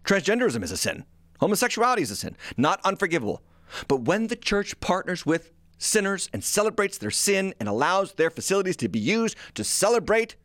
[0.05, 1.05] Transgenderism is a sin.
[1.39, 2.37] Homosexuality is a sin.
[2.55, 3.41] Not unforgivable.
[3.87, 8.77] But when the church partners with sinners and celebrates their sin and allows their facilities
[8.77, 10.35] to be used to celebrate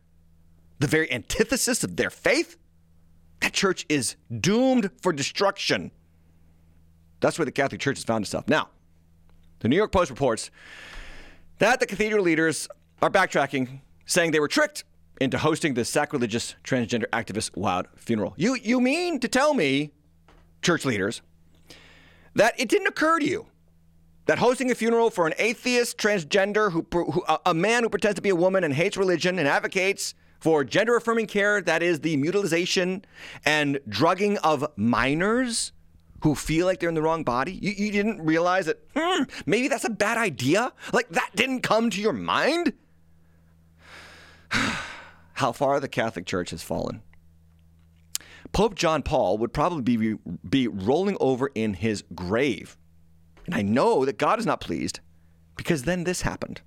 [0.80, 2.56] the very antithesis of their faith,
[3.40, 5.90] that church is doomed for destruction.
[7.20, 8.48] That's where the Catholic Church has found itself.
[8.48, 8.68] Now,
[9.60, 10.50] the New York Post reports
[11.58, 12.68] that the cathedral leaders
[13.02, 14.84] are backtracking, saying they were tricked
[15.20, 18.34] into hosting the sacrilegious transgender activist wild funeral.
[18.36, 19.92] You you mean to tell me,
[20.62, 21.22] church leaders,
[22.34, 23.46] that it didn't occur to you
[24.28, 28.14] that hosting a funeral for an atheist transgender who, who a, a man who pretends
[28.16, 32.00] to be a woman and hates religion and advocates for gender affirming care that is
[32.00, 33.02] the mutilization
[33.46, 35.72] and drugging of minors
[36.22, 39.68] who feel like they're in the wrong body you, you didn't realize that hmm, maybe
[39.68, 42.72] that's a bad idea like that didn't come to your mind
[45.34, 47.02] how far the catholic church has fallen
[48.52, 52.76] pope john paul would probably be, be rolling over in his grave
[53.48, 55.00] and I know that God is not pleased
[55.56, 56.60] because then this happened.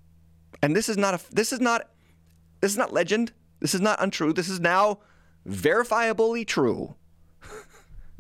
[0.63, 1.87] And this is not a this is not
[2.59, 3.33] this is not legend.
[3.59, 4.33] This is not untrue.
[4.33, 4.97] This is now
[5.47, 6.95] verifiably true.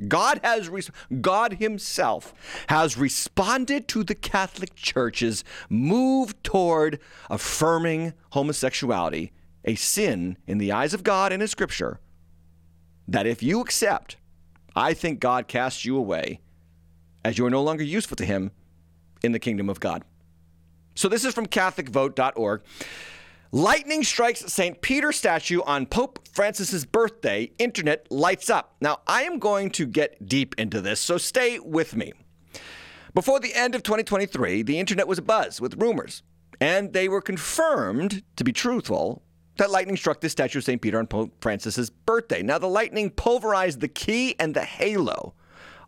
[0.07, 0.69] God has
[1.21, 2.33] God himself
[2.67, 9.31] has responded to the Catholic Church's move toward affirming homosexuality,
[9.65, 11.99] a sin in the eyes of God and in scripture
[13.07, 14.17] that if you accept,
[14.75, 16.39] I think God casts you away
[17.23, 18.51] as you are no longer useful to him
[19.21, 20.03] in the kingdom of God.
[20.95, 22.61] So this is from CatholicVote.org.
[23.53, 24.81] Lightning strikes St.
[24.81, 27.51] Peter statue on Pope Francis's birthday.
[27.59, 28.77] Internet lights up.
[28.79, 32.13] Now, I am going to get deep into this, so stay with me.
[33.13, 36.23] Before the end of 2023, the internet was abuzz with rumors,
[36.61, 39.21] and they were confirmed to be truthful
[39.57, 40.81] that lightning struck the statue of St.
[40.81, 42.41] Peter on Pope Francis's birthday.
[42.41, 45.33] Now, the lightning pulverized the key and the halo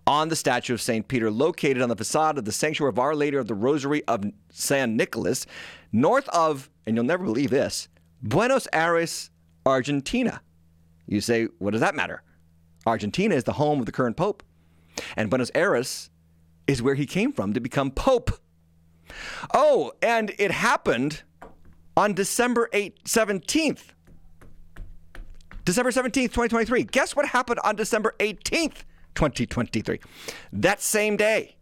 [0.05, 1.07] on the statue of St.
[1.07, 4.25] Peter, located on the facade of the Sanctuary of Our Lady of the Rosary of
[4.49, 5.45] San Nicolas,
[5.93, 7.87] north of, and you'll never believe this,
[8.21, 9.29] Buenos Aires,
[9.65, 10.41] Argentina.
[11.07, 12.23] You say, what does that matter?
[12.85, 14.43] Argentina is the home of the current Pope,
[15.15, 16.09] and Buenos Aires
[16.67, 18.31] is where he came from to become Pope.
[19.53, 21.23] Oh, and it happened
[21.95, 23.81] on December 8, 17th.
[25.65, 26.83] December 17th, 2023.
[26.83, 28.83] Guess what happened on December 18th,
[29.15, 29.99] 2023.
[30.51, 31.55] That same day,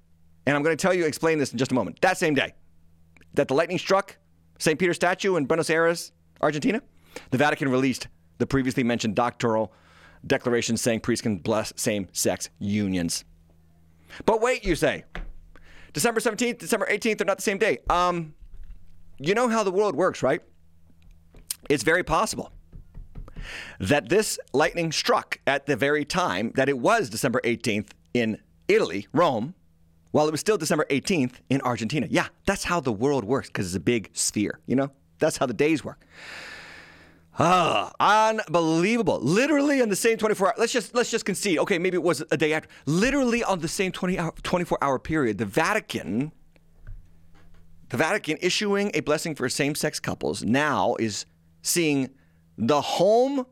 [0.46, 2.02] and I'm going to tell you, explain this in just a moment.
[2.02, 2.54] That same day
[3.34, 4.18] that the lightning struck
[4.62, 4.78] St.
[4.78, 6.84] Peter statue in Buenos Aires, Argentina,
[7.32, 9.74] the Vatican released the previously mentioned doctrinal
[10.28, 13.26] declaration saying priests can bless same sex unions.
[14.24, 15.06] But wait, you say,
[15.94, 17.80] December 17th, December 18th, they're not the same day.
[17.90, 18.36] Um,
[19.18, 20.42] you know how the world works, right?
[21.68, 22.52] It's very possible
[23.80, 29.08] that this lightning struck at the very time that it was December 18th in Italy,
[29.12, 29.56] Rome,
[30.12, 32.08] while it was still December 18th in Argentina.
[32.10, 34.92] Yeah, that's how the world works because it's a big sphere, you know?
[35.20, 36.06] That's how the days work.
[37.40, 39.20] Ah, unbelievable.
[39.22, 40.54] Literally on the same 24 hour.
[40.58, 41.60] Let's just let's just concede.
[41.60, 42.68] Okay, maybe it was a day after.
[42.86, 46.34] Literally on the same 20 hour, 24 hour period, the Vatican
[47.92, 51.26] the Vatican issuing a blessing for same-sex couples now is
[51.62, 52.10] seeing
[52.58, 53.46] the home,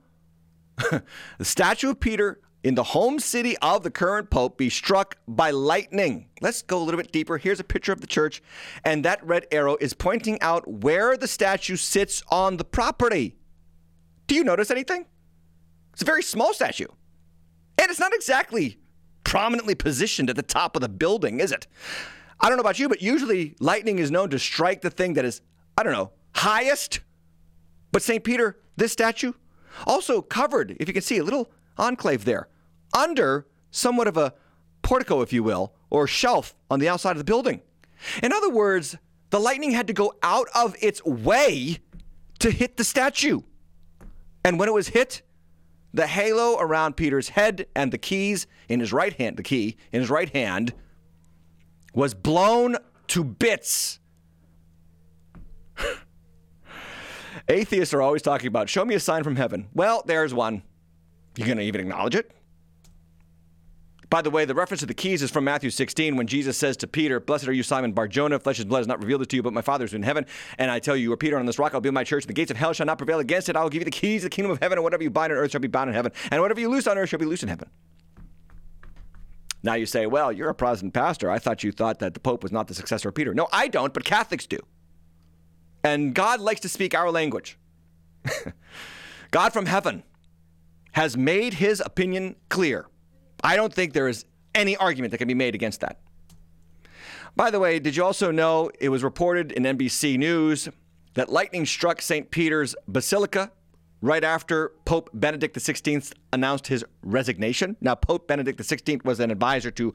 [0.78, 1.04] the
[1.42, 6.28] statue of Peter in the home city of the current pope be struck by lightning.
[6.40, 7.40] Let's go a little bit deeper.
[7.40, 8.44] Here's a picture of the church,
[8.86, 13.36] and that red arrow is pointing out where the statue sits on the property.
[14.28, 15.08] Do you notice anything?
[15.94, 16.86] It's a very small statue.
[17.80, 18.78] And it's not exactly
[19.24, 21.66] prominently positioned at the top of the building, is it?
[22.40, 25.26] I don't know about you, but usually lightning is known to strike the thing that
[25.26, 25.42] is,
[25.76, 27.00] I don't know, highest.
[27.92, 28.24] But St.
[28.24, 29.34] Peter this statue
[29.88, 31.50] also covered, if you can see, a little
[31.80, 32.48] enclave there,
[32.94, 34.34] under somewhat of a
[34.82, 37.62] portico, if you will, or shelf on the outside of the building.
[38.24, 38.96] In other words,
[39.30, 41.80] the lightning had to go out of its way
[42.40, 43.42] to hit the statue.
[44.44, 45.22] And when it was hit,
[45.94, 50.02] the halo around Peter's head and the keys in his right hand, the key in
[50.02, 50.74] his right hand,
[51.94, 52.78] was blown
[53.08, 54.00] to bits.
[57.50, 59.68] Atheists are always talking about, show me a sign from heaven.
[59.74, 60.62] Well, there's one.
[61.36, 62.32] You're going to even acknowledge it?
[64.10, 66.76] By the way, the reference to the keys is from Matthew 16 when Jesus says
[66.78, 68.40] to Peter, Blessed are you, Simon Barjona.
[68.40, 70.26] Flesh and blood has not revealed to you, but my Father is in heaven.
[70.58, 72.30] And I tell you, you are Peter, on this rock I'll build my church, and
[72.30, 73.56] the gates of hell shall not prevail against it.
[73.56, 75.32] I will give you the keys of the kingdom of heaven, and whatever you bind
[75.32, 77.26] on earth shall be bound in heaven, and whatever you loose on earth shall be
[77.26, 77.70] loose in heaven.
[79.62, 81.30] Now you say, Well, you're a Protestant pastor.
[81.30, 83.34] I thought you thought that the Pope was not the successor of Peter.
[83.36, 84.60] No, I don't, but Catholics do.
[85.84, 87.58] And God likes to speak our language.
[89.32, 90.04] God from heaven
[90.94, 92.88] has made his opinion clear.
[93.44, 94.26] I don't think there is
[94.56, 96.00] any argument that can be made against that.
[97.36, 100.68] By the way, did you also know it was reported in NBC News
[101.14, 102.30] that lightning struck St.
[102.32, 103.52] Peter's Basilica
[104.02, 107.78] right after Pope Benedict XVI announced his resignation?
[107.82, 109.94] Now, Pope Benedict XVI was an advisor to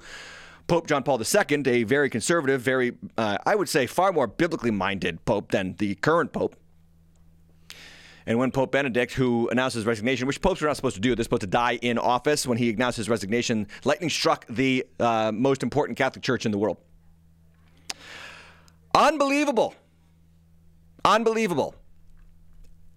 [0.67, 4.71] Pope John Paul II, a very conservative, very, uh, I would say, far more biblically
[4.71, 6.57] minded pope than the current pope.
[8.27, 11.15] And when Pope Benedict, who announced his resignation, which popes are not supposed to do,
[11.15, 15.31] they're supposed to die in office, when he announced his resignation, lightning struck the uh,
[15.33, 16.79] most important Catholic church in the world.
[18.95, 19.75] Unbelievable.
[21.05, 21.75] Unbelievable.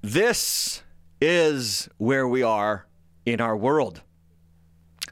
[0.01, 0.81] This
[1.19, 2.85] is where we are
[3.25, 4.01] in our world.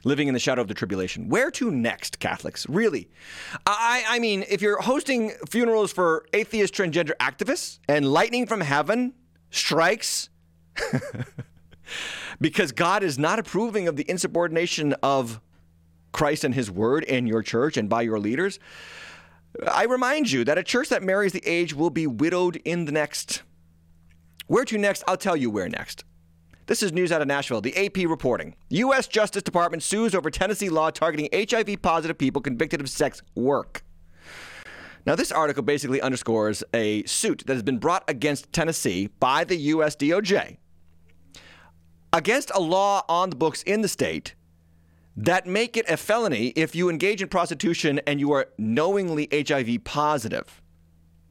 [0.04, 1.28] Living in the shadow of the tribulation.
[1.28, 2.66] Where to next, Catholics?
[2.68, 3.10] Really?
[3.66, 9.12] I, I mean, if you're hosting funerals for atheist transgender activists and lightning from heaven
[9.50, 10.28] strikes
[12.40, 15.40] because God is not approving of the insubordination of
[16.12, 18.58] Christ and his word in your church and by your leaders,
[19.70, 22.92] I remind you that a church that marries the age will be widowed in the
[22.92, 23.42] next.
[24.46, 25.02] Where to next?
[25.08, 26.04] I'll tell you where next.
[26.66, 27.60] This is news out of Nashville.
[27.60, 28.56] The AP reporting.
[28.70, 29.06] U.S.
[29.06, 33.84] Justice Department sues over Tennessee law targeting HIV positive people convicted of sex work.
[35.06, 39.56] Now, this article basically underscores a suit that has been brought against Tennessee by the
[39.56, 39.94] U.S.
[39.94, 40.56] DOJ
[42.12, 44.34] against a law on the books in the state
[45.16, 49.84] that make it a felony if you engage in prostitution and you are knowingly HIV
[49.84, 50.60] positive.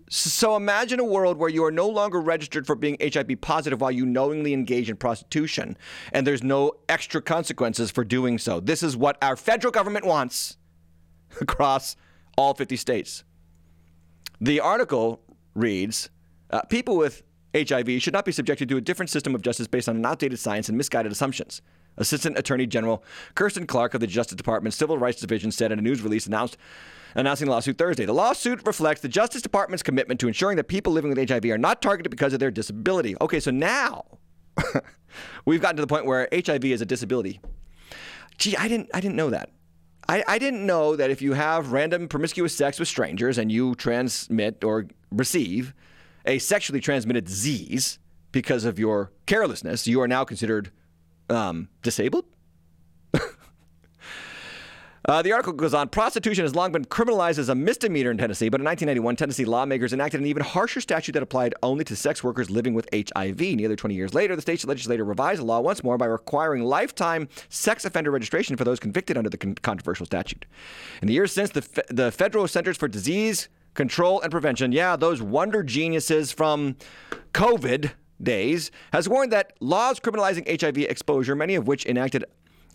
[0.09, 3.91] So imagine a world where you are no longer registered for being HIV positive while
[3.91, 5.77] you knowingly engage in prostitution,
[6.13, 8.59] and there's no extra consequences for doing so.
[8.59, 10.57] This is what our federal government wants
[11.41, 11.95] across
[12.37, 13.23] all 50 states.
[14.41, 15.21] The article
[15.53, 16.09] reads
[16.51, 17.23] uh, People with
[17.55, 20.39] HIV should not be subjected to a different system of justice based on an outdated
[20.39, 21.61] science and misguided assumptions.
[21.97, 23.03] Assistant Attorney General
[23.35, 26.57] Kristen Clarke of the Justice Department's Civil Rights Division said in a news release announced
[27.15, 28.05] announcing the lawsuit Thursday.
[28.05, 31.57] The lawsuit reflects the Justice Department's commitment to ensuring that people living with HIV are
[31.57, 33.15] not targeted because of their disability.
[33.21, 34.03] Okay, so now
[35.45, 37.39] we've gotten to the point where HIV is a disability.
[38.37, 39.49] Gee, I didn't I didn't know that.
[40.07, 43.75] I, I didn't know that if you have random promiscuous sex with strangers and you
[43.75, 45.73] transmit or receive
[46.25, 47.99] a sexually transmitted disease
[48.31, 50.71] because of your carelessness, you are now considered
[51.29, 52.25] um, disabled?
[55.07, 58.49] Uh, the article goes on prostitution has long been criminalized as a misdemeanor in Tennessee,
[58.49, 62.23] but in 1991, Tennessee lawmakers enacted an even harsher statute that applied only to sex
[62.23, 63.39] workers living with HIV.
[63.39, 67.27] Nearly 20 years later, the state legislature revised the law once more by requiring lifetime
[67.49, 70.45] sex offender registration for those convicted under the con- controversial statute.
[71.03, 74.95] In the years since, the, fe- the Federal Centers for Disease Control and Prevention, yeah,
[74.95, 76.77] those wonder geniuses from
[77.33, 77.91] COVID
[78.23, 82.25] days, has warned that laws criminalizing HIV exposure, many of which enacted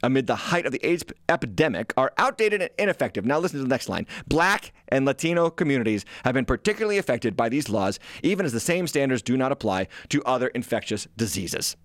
[0.02, 3.24] amid the height of the AIDS epidemic are outdated and ineffective.
[3.24, 4.06] Now, listen to the next line.
[4.26, 8.86] Black and Latino communities have been particularly affected by these laws, even as the same
[8.86, 11.76] standards do not apply to other infectious diseases.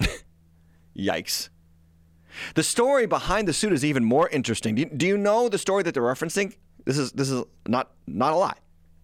[0.96, 1.48] Yikes.
[2.54, 4.74] The story behind the suit is even more interesting.
[4.74, 6.54] Do you, do you know the story that they're referencing?
[6.84, 8.58] This is this is not not a lie.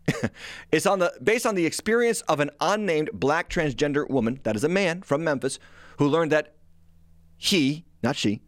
[0.73, 4.65] it's on the based on the experience of an unnamed black transgender woman, that is
[4.65, 5.59] a man from Memphis,
[5.99, 6.55] who learned that
[7.43, 8.41] he, not she,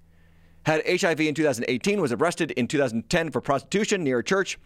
[0.66, 4.56] had HIV in 2018, was arrested in 2010 for prostitution near a church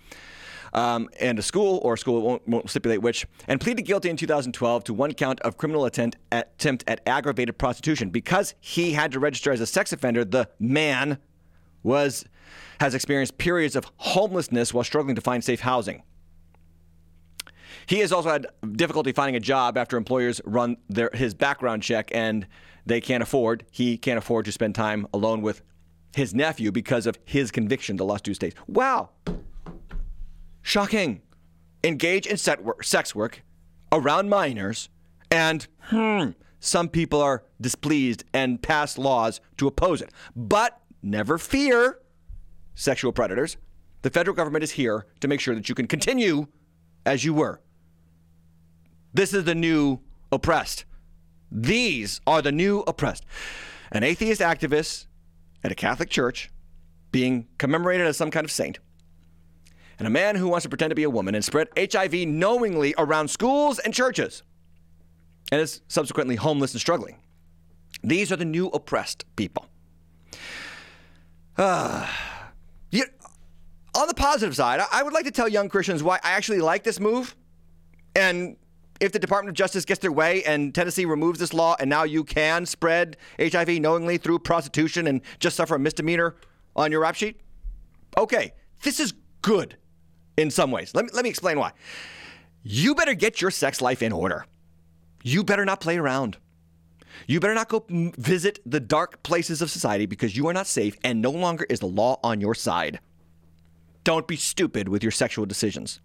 [0.75, 4.19] um, and a school, or a school won't, won't, stipulate which, and pleaded guilty in
[4.19, 8.11] 2012 to one count of criminal attempt at, attempt at aggravated prostitution.
[8.11, 11.17] Because he had to register as a sex offender, the man
[11.83, 12.27] was
[12.81, 16.03] has experienced periods of homelessness while struggling to find safe housing.
[17.87, 22.11] He has also had difficulty finding a job after employers run their, his background check
[22.13, 22.47] and
[22.89, 25.63] they can't afford, he can't afford to spend time alone with
[26.17, 28.57] his nephew because of his conviction to lost two states.
[28.67, 29.11] Wow.
[30.63, 31.23] Shocking.
[31.85, 33.43] Engage in sex work
[33.93, 34.89] around minors
[35.31, 36.31] and hmm,
[36.61, 40.11] some people are displeased and pass laws to oppose it.
[40.35, 42.01] But never fear,
[42.75, 43.57] sexual predators.
[44.03, 46.47] The federal government is here to make sure that you can continue
[47.05, 47.61] as you were.
[49.15, 50.85] This is the new oppressed.
[51.51, 53.25] These are the new oppressed.
[53.91, 55.07] An atheist activist
[55.65, 56.51] at a Catholic church
[57.11, 58.79] being commemorated as some kind of saint,
[59.99, 62.95] and a man who wants to pretend to be a woman and spread HIV knowingly
[62.99, 64.43] around schools and churches,
[65.51, 67.17] and is subsequently homeless and struggling.
[68.03, 69.67] These are the new oppressed people.
[71.57, 72.07] Uh,
[72.91, 73.05] you,
[73.95, 76.61] on the positive side, I, I would like to tell young Christians why I actually
[76.61, 77.35] like this move.
[78.15, 78.57] And
[79.01, 82.03] if the Department of Justice gets their way and Tennessee removes this law and now
[82.03, 86.37] you can spread HIV knowingly through prostitution and just suffer a misdemeanor
[86.75, 87.41] on your rap sheet,
[88.17, 89.77] okay, this is good
[90.37, 90.95] in some ways.
[90.95, 91.73] Let me, let me explain why.
[92.63, 94.47] You better get your sex life in order.
[95.23, 96.37] You better not play around.
[97.27, 100.97] You better not go visit the dark places of society because you are not safe
[101.03, 103.01] and no longer is the law on your side.
[104.05, 106.01] Don't be stupid with your sexual decisions.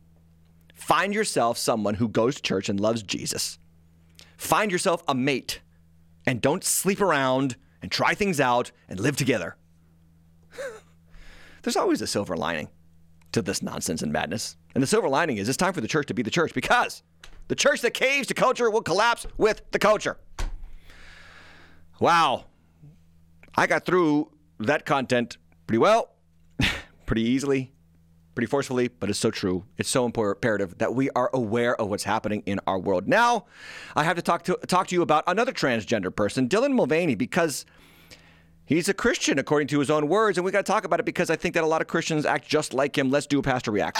[0.73, 3.59] Find yourself someone who goes to church and loves Jesus.
[4.37, 5.61] Find yourself a mate
[6.25, 9.55] and don't sleep around and try things out and live together.
[11.63, 12.69] There's always a silver lining
[13.33, 14.57] to this nonsense and madness.
[14.73, 17.03] And the silver lining is it's time for the church to be the church because
[17.47, 20.17] the church that caves to culture will collapse with the culture.
[21.99, 22.45] Wow.
[23.55, 26.09] I got through that content pretty well,
[27.05, 27.72] pretty easily,
[28.35, 29.65] pretty forcefully, but it's so true.
[29.77, 33.07] It's so imperative that we are aware of what's happening in our world.
[33.07, 33.45] Now,
[33.95, 37.65] I have to talk to talk to you about another transgender person, Dylan Mulvaney, because
[38.65, 41.05] he's a Christian according to his own words, and we got to talk about it
[41.05, 43.09] because I think that a lot of Christians act just like him.
[43.09, 43.99] Let's do a pastor react.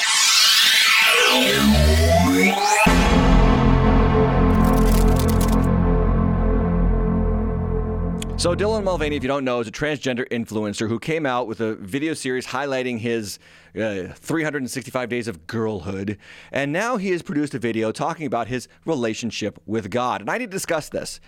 [8.44, 11.62] So Dylan Mulvaney, if you don't know, is a transgender influencer who came out with
[11.62, 13.40] a video series highlighting his
[13.74, 16.18] uh, 365 days of girlhood,
[16.52, 20.20] and now he has produced a video talking about his relationship with God.
[20.20, 21.22] And I need to discuss this.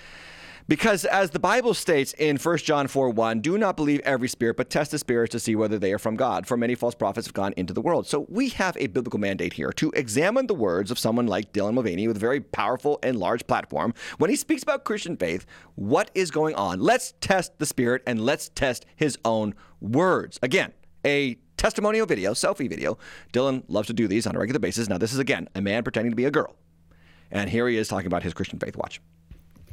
[0.68, 4.57] Because as the Bible states in 1 John 4 1, do not believe every spirit,
[4.57, 6.47] but test the spirits to see whether they are from God.
[6.47, 8.07] For many false prophets have gone into the world.
[8.07, 11.76] So we have a biblical mandate here to examine the words of someone like Dylan
[11.76, 13.93] Mulvaney with a very powerful and large platform.
[14.18, 15.45] When he speaks about Christian faith,
[15.76, 16.80] what is going on?
[16.80, 20.39] Let's test the spirit and let's test his own words.
[20.41, 20.74] Again,
[21.05, 22.97] a testimonial video, selfie video.
[23.34, 24.89] Dylan loves to do these on a regular basis.
[24.89, 26.55] Now, this is again a man pretending to be a girl.
[27.30, 28.76] And here he is talking about his Christian faith.
[28.76, 28.99] Watch.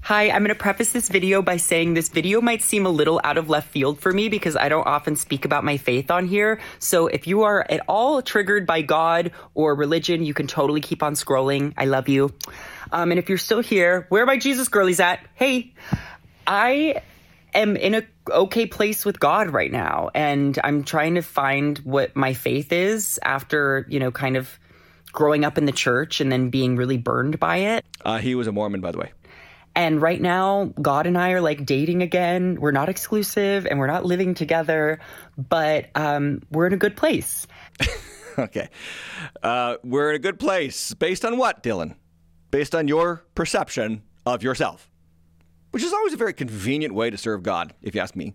[0.04, 3.20] Hi, I'm going to preface this video by saying this video might seem a little
[3.22, 6.26] out of left field for me because I don't often speak about my faith on
[6.26, 6.58] here.
[6.80, 11.04] So if you are at all triggered by God or religion, you can totally keep
[11.04, 11.72] on scrolling.
[11.76, 12.34] I love you.
[12.90, 15.24] Um, and if you're still here, where my Jesus girlies at?
[15.34, 15.72] Hey,
[16.48, 17.00] I
[17.54, 22.16] am in a okay place with God right now, and I'm trying to find what
[22.16, 24.58] my faith is after, you know, kind of
[25.12, 27.84] growing up in the church and then being really burned by it.
[28.04, 29.12] Uh, he was a Mormon, by the way.
[29.74, 32.60] And right now, God and I are like dating again.
[32.60, 35.00] We're not exclusive and we're not living together,
[35.36, 37.46] but um, we're in a good place.
[38.38, 38.68] okay.
[39.42, 40.92] Uh, we're in a good place.
[40.94, 41.94] Based on what, Dylan?
[42.50, 44.90] Based on your perception of yourself,
[45.70, 48.34] which is always a very convenient way to serve God, if you ask me.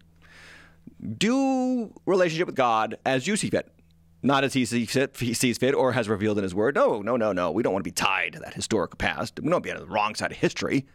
[1.18, 3.72] Do relationship with God as you see fit.
[4.24, 6.74] Not as he sees fit, or has revealed in his word.
[6.74, 7.52] No, no, no, no.
[7.52, 9.40] We don't want to be tied to that historic past.
[9.40, 10.88] We don't want to be on the wrong side of history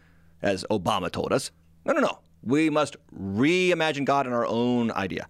[0.43, 1.51] as Obama told us.
[1.85, 2.19] No, no, no.
[2.43, 5.27] We must reimagine God in our own idea.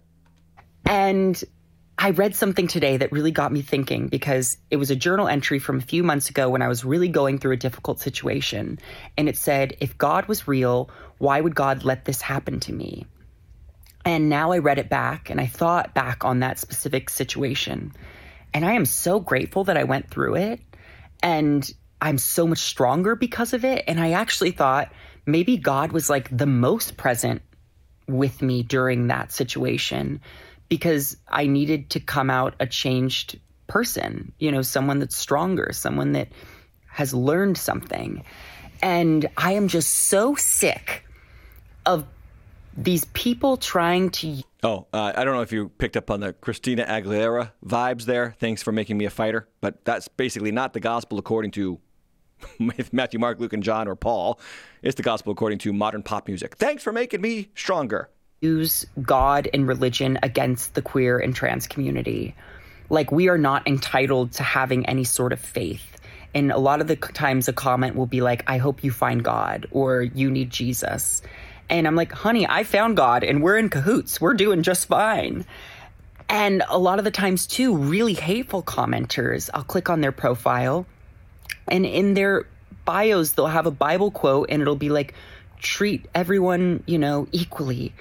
[0.85, 1.41] And
[1.97, 5.59] I read something today that really got me thinking because it was a journal entry
[5.59, 8.79] from a few months ago when I was really going through a difficult situation.
[9.17, 10.89] And it said, if God was real,
[11.19, 13.05] why would God let this happen to me?
[14.05, 17.93] And now I read it back and I thought back on that specific situation.
[18.53, 20.59] And I am so grateful that I went through it.
[21.21, 21.71] And
[22.03, 23.85] I'm so much stronger because of it.
[23.87, 24.91] And I actually thought
[25.25, 27.41] maybe God was like the most present
[28.09, 30.19] with me during that situation
[30.67, 36.11] because I needed to come out a changed person, you know, someone that's stronger, someone
[36.11, 36.27] that
[36.87, 38.25] has learned something.
[38.81, 41.05] And I am just so sick
[41.85, 42.05] of
[42.75, 44.43] these people trying to.
[44.61, 48.35] Oh, uh, I don't know if you picked up on the Christina Aguilera vibes there.
[48.41, 49.47] Thanks for making me a fighter.
[49.61, 51.79] But that's basically not the gospel according to
[52.91, 54.39] Matthew, Mark, Luke, and John or Paul.
[54.81, 56.55] It's the gospel according to modern pop music.
[56.57, 58.09] Thanks for making me stronger.
[58.41, 62.35] Use God and religion against the queer and trans community.
[62.89, 65.97] Like, we are not entitled to having any sort of faith.
[66.35, 69.23] And a lot of the times a comment will be like, I hope you find
[69.23, 71.21] God or you need Jesus.
[71.69, 74.19] And I'm like, honey, I found God and we're in cahoots.
[74.19, 75.45] We're doing just fine.
[76.27, 80.85] And a lot of the times, too, really hateful commenters, I'll click on their profile
[81.67, 82.45] and in their
[82.85, 85.13] bios, they'll have a Bible quote and it'll be like,
[85.59, 87.93] treat everyone, you know, equally.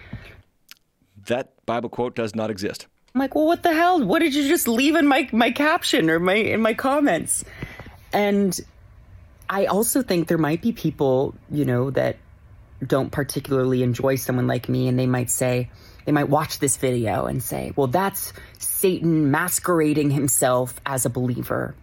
[1.27, 2.87] That Bible quote does not exist.
[3.15, 4.03] I'm like, well, what the hell?
[4.03, 7.45] What did you just leave in my my caption or my in my comments?
[8.13, 8.59] And
[9.49, 12.17] I also think there might be people, you know, that
[12.85, 15.71] don't particularly enjoy someone like me, and they might say,
[16.05, 21.75] they might watch this video and say, well, that's Satan masquerading himself as a believer.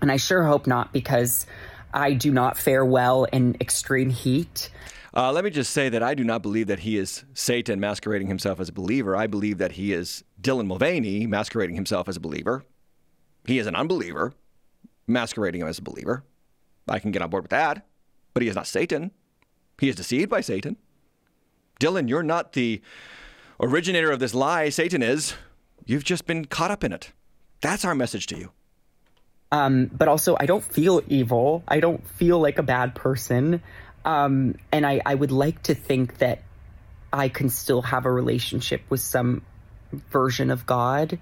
[0.00, 1.46] And I sure hope not, because
[1.92, 4.70] I do not fare well in extreme heat.
[5.14, 8.28] Uh, let me just say that I do not believe that he is Satan masquerading
[8.28, 9.16] himself as a believer.
[9.16, 12.64] I believe that he is Dylan Mulvaney masquerading himself as a believer.
[13.46, 14.34] He is an unbeliever
[15.06, 16.24] masquerading as a believer.
[16.86, 17.86] I can get on board with that.
[18.34, 19.12] But he is not Satan.
[19.80, 20.76] He is deceived by Satan.
[21.80, 22.82] Dylan, you're not the
[23.58, 24.68] originator of this lie.
[24.68, 25.32] Satan is.
[25.86, 27.12] You've just been caught up in it.
[27.62, 28.52] That's our message to you.
[29.52, 31.62] Um, but also, I don't feel evil.
[31.68, 33.62] I don't feel like a bad person.
[34.04, 36.42] Um, and I, I would like to think that
[37.12, 39.42] I can still have a relationship with some
[40.10, 41.18] version of God.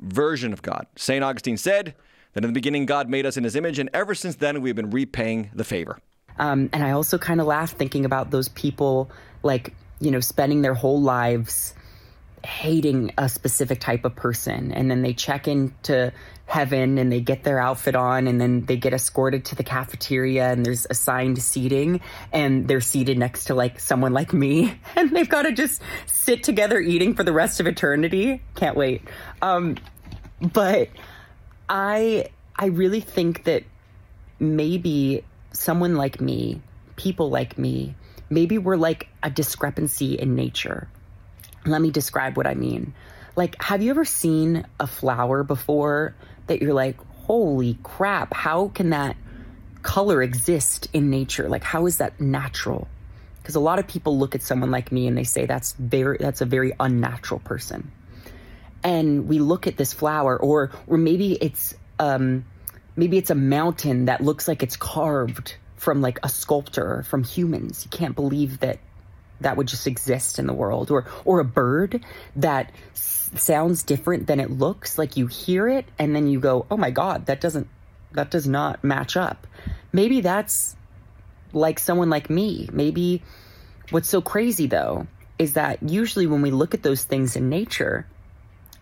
[0.00, 0.86] Version of God.
[0.96, 1.24] St.
[1.24, 1.94] Augustine said
[2.34, 4.76] that in the beginning God made us in his image, and ever since then we've
[4.76, 5.98] been repaying the favor.
[6.38, 9.10] Um, and I also kind of laugh thinking about those people,
[9.42, 11.74] like, you know, spending their whole lives
[12.44, 14.72] hating a specific type of person.
[14.72, 16.12] And then they check into
[16.46, 20.50] heaven and they get their outfit on and then they get escorted to the cafeteria
[20.50, 22.00] and there's assigned seating
[22.32, 26.42] and they're seated next to like someone like me and they've got to just sit
[26.42, 28.42] together eating for the rest of eternity.
[28.54, 29.02] Can't wait.
[29.40, 29.76] Um,
[30.40, 30.90] but
[31.68, 33.64] I I really think that
[34.38, 36.60] maybe someone like me,
[36.96, 37.94] people like me,
[38.28, 40.88] maybe we're like a discrepancy in nature.
[41.66, 42.94] Let me describe what I mean.
[43.36, 46.14] Like, have you ever seen a flower before
[46.46, 49.16] that you're like, holy crap, how can that
[49.82, 51.48] color exist in nature?
[51.48, 52.86] Like, how is that natural?
[53.42, 56.16] Because a lot of people look at someone like me and they say that's very
[56.18, 57.90] that's a very unnatural person.
[58.82, 62.44] And we look at this flower, or or maybe it's um,
[62.96, 67.84] maybe it's a mountain that looks like it's carved from like a sculptor from humans.
[67.84, 68.78] You can't believe that
[69.40, 72.04] that would just exist in the world, or or a bird
[72.36, 74.98] that sounds different than it looks.
[74.98, 77.68] Like you hear it and then you go, "Oh my god, that doesn't
[78.12, 79.46] that does not match up."
[79.92, 80.76] Maybe that's
[81.52, 82.68] like someone like me.
[82.72, 83.22] Maybe
[83.90, 85.06] what's so crazy though
[85.38, 88.06] is that usually when we look at those things in nature,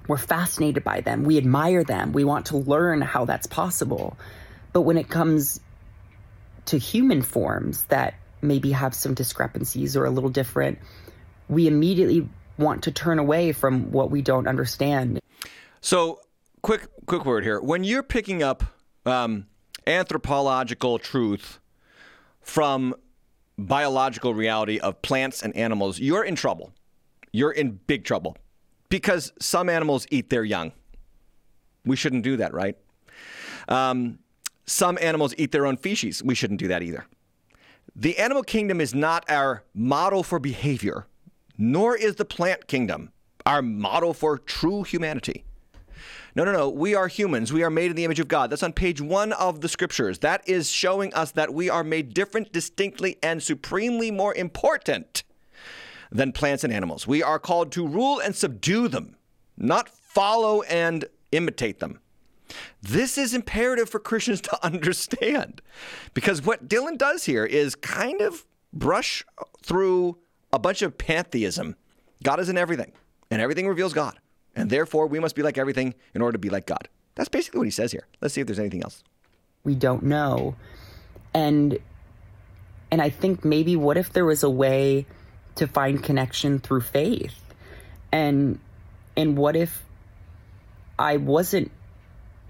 [0.06, 1.24] we're fascinated by them.
[1.24, 2.12] We admire them.
[2.12, 4.16] We want to learn how that's possible.
[4.72, 5.60] But when it comes
[6.66, 10.78] to human forms that maybe have some discrepancies or a little different,
[11.48, 12.28] we immediately
[12.58, 15.20] want to turn away from what we don't understand.
[15.80, 16.20] So,
[16.62, 17.60] quick, quick word here.
[17.60, 18.64] When you're picking up
[19.06, 19.46] um,
[19.86, 21.58] anthropological truth
[22.40, 22.94] from
[23.58, 26.72] biological reality of plants and animals, you're in trouble.
[27.32, 28.36] You're in big trouble
[28.88, 30.72] because some animals eat their young.
[31.84, 32.76] We shouldn't do that, right?
[33.68, 34.18] Um,
[34.66, 36.22] some animals eat their own feces.
[36.22, 37.06] We shouldn't do that either.
[37.94, 41.06] The animal kingdom is not our model for behavior
[41.58, 43.12] nor is the plant kingdom
[43.44, 45.44] our model for true humanity.
[46.36, 46.68] No, no, no.
[46.68, 47.52] We are humans.
[47.52, 48.50] We are made in the image of God.
[48.50, 50.20] That's on page one of the scriptures.
[50.20, 55.24] That is showing us that we are made different, distinctly, and supremely more important
[56.12, 57.06] than plants and animals.
[57.06, 59.16] We are called to rule and subdue them,
[59.56, 61.98] not follow and imitate them.
[62.82, 65.62] This is imperative for Christians to understand
[66.14, 69.24] because what Dylan does here is kind of brush
[69.62, 70.18] through
[70.52, 71.76] a bunch of pantheism.
[72.22, 72.92] God is in everything,
[73.30, 74.18] and everything reveals God.
[74.54, 76.88] And therefore, we must be like everything in order to be like God.
[77.14, 78.06] That's basically what he says here.
[78.20, 79.02] Let's see if there's anything else.
[79.64, 80.56] We don't know.
[81.34, 81.78] And
[82.90, 85.06] and I think maybe what if there was a way
[85.54, 87.34] to find connection through faith?
[88.10, 88.58] And
[89.16, 89.82] and what if
[90.98, 91.70] I wasn't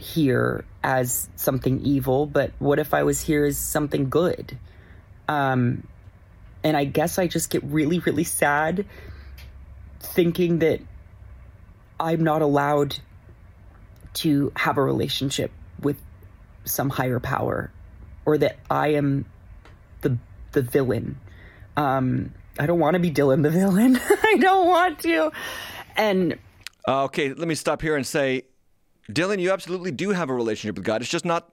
[0.02, 4.58] here as something evil, but what if I was here as something good?
[5.28, 5.86] Um
[6.64, 8.86] and I guess I just get really, really sad
[10.00, 10.80] thinking that
[11.98, 12.98] I'm not allowed
[14.14, 15.50] to have a relationship
[15.80, 15.96] with
[16.64, 17.72] some higher power
[18.24, 19.24] or that I am
[20.02, 20.18] the
[20.52, 21.18] the villain.
[21.76, 23.98] Um, I don't want to be Dylan the villain.
[24.22, 25.32] I don't want to.
[25.96, 26.38] And
[26.86, 28.42] uh, okay, let me stop here and say,
[29.10, 31.02] Dylan, you absolutely do have a relationship with God.
[31.02, 31.52] It's just not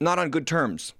[0.00, 0.94] not on good terms,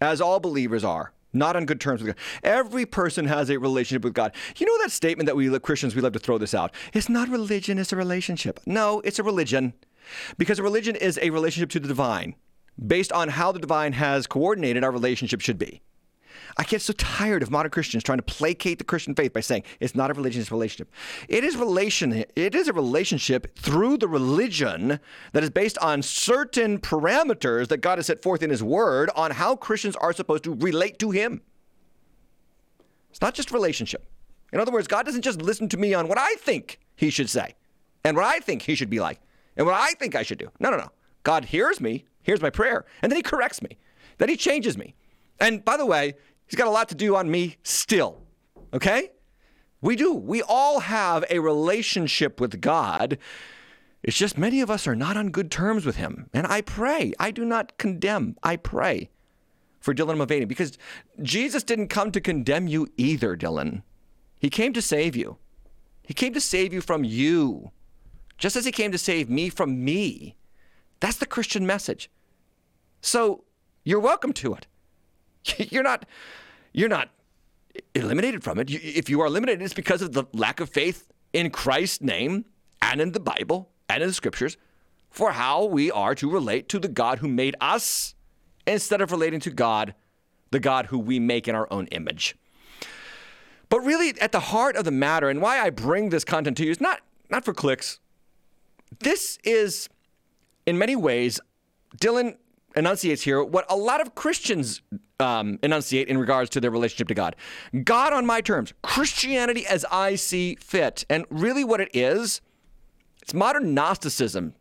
[0.00, 1.12] as all believers are.
[1.34, 2.24] Not on good terms with God.
[2.42, 4.32] Every person has a relationship with God.
[4.56, 6.74] You know that statement that we Christians we love to throw this out.
[6.94, 8.60] It's not religion, it's a relationship.
[8.64, 9.74] No, it's a religion.
[10.38, 12.34] Because a religion is a relationship to the divine
[12.84, 15.82] based on how the divine has coordinated our relationship should be.
[16.56, 19.62] I get so tired of modern Christians trying to placate the Christian faith by saying
[19.80, 20.92] it's not a religion, it's a relationship.
[21.28, 22.24] It is relation.
[22.36, 25.00] It is a relationship through the religion
[25.32, 29.32] that is based on certain parameters that God has set forth in His Word on
[29.32, 31.42] how Christians are supposed to relate to Him.
[33.10, 34.06] It's not just relationship.
[34.52, 37.28] In other words, God doesn't just listen to me on what I think He should
[37.28, 37.54] say
[38.04, 39.20] and what I think He should be like
[39.56, 40.50] and what I think I should do.
[40.60, 40.90] No, no, no.
[41.22, 43.76] God hears me, hears my prayer, and then He corrects me.
[44.18, 44.94] Then He changes me.
[45.40, 46.14] And by the way,
[46.48, 48.22] He's got a lot to do on me still.
[48.72, 49.12] Okay?
[49.80, 50.12] We do.
[50.14, 53.18] We all have a relationship with God.
[54.02, 56.28] It's just many of us are not on good terms with Him.
[56.32, 57.12] And I pray.
[57.18, 58.36] I do not condemn.
[58.42, 59.10] I pray
[59.80, 60.78] for Dylan Mulvaney because
[61.22, 63.82] Jesus didn't come to condemn you either, Dylan.
[64.38, 65.38] He came to save you.
[66.02, 67.70] He came to save you from you,
[68.38, 70.36] just as He came to save me from me.
[71.00, 72.10] That's the Christian message.
[73.00, 73.44] So
[73.84, 74.66] you're welcome to it.
[75.70, 76.06] You're not
[76.72, 77.08] you're not
[77.94, 78.70] eliminated from it.
[78.70, 82.44] If you are eliminated, it's because of the lack of faith in Christ's name
[82.82, 84.56] and in the Bible and in the scriptures
[85.10, 88.14] for how we are to relate to the God who made us
[88.66, 89.94] instead of relating to God,
[90.50, 92.36] the God who we make in our own image.
[93.68, 96.64] But really, at the heart of the matter, and why I bring this content to
[96.64, 98.00] you is not, not for clicks.
[99.00, 99.88] This is,
[100.66, 101.38] in many ways,
[101.98, 102.36] Dylan
[102.78, 104.80] enunciates here what a lot of Christians
[105.20, 107.36] um, enunciate in regards to their relationship to God.
[107.84, 111.04] God on my terms, Christianity as I see fit.
[111.10, 112.40] And really, what it is,
[113.20, 114.54] it's modern Gnosticism.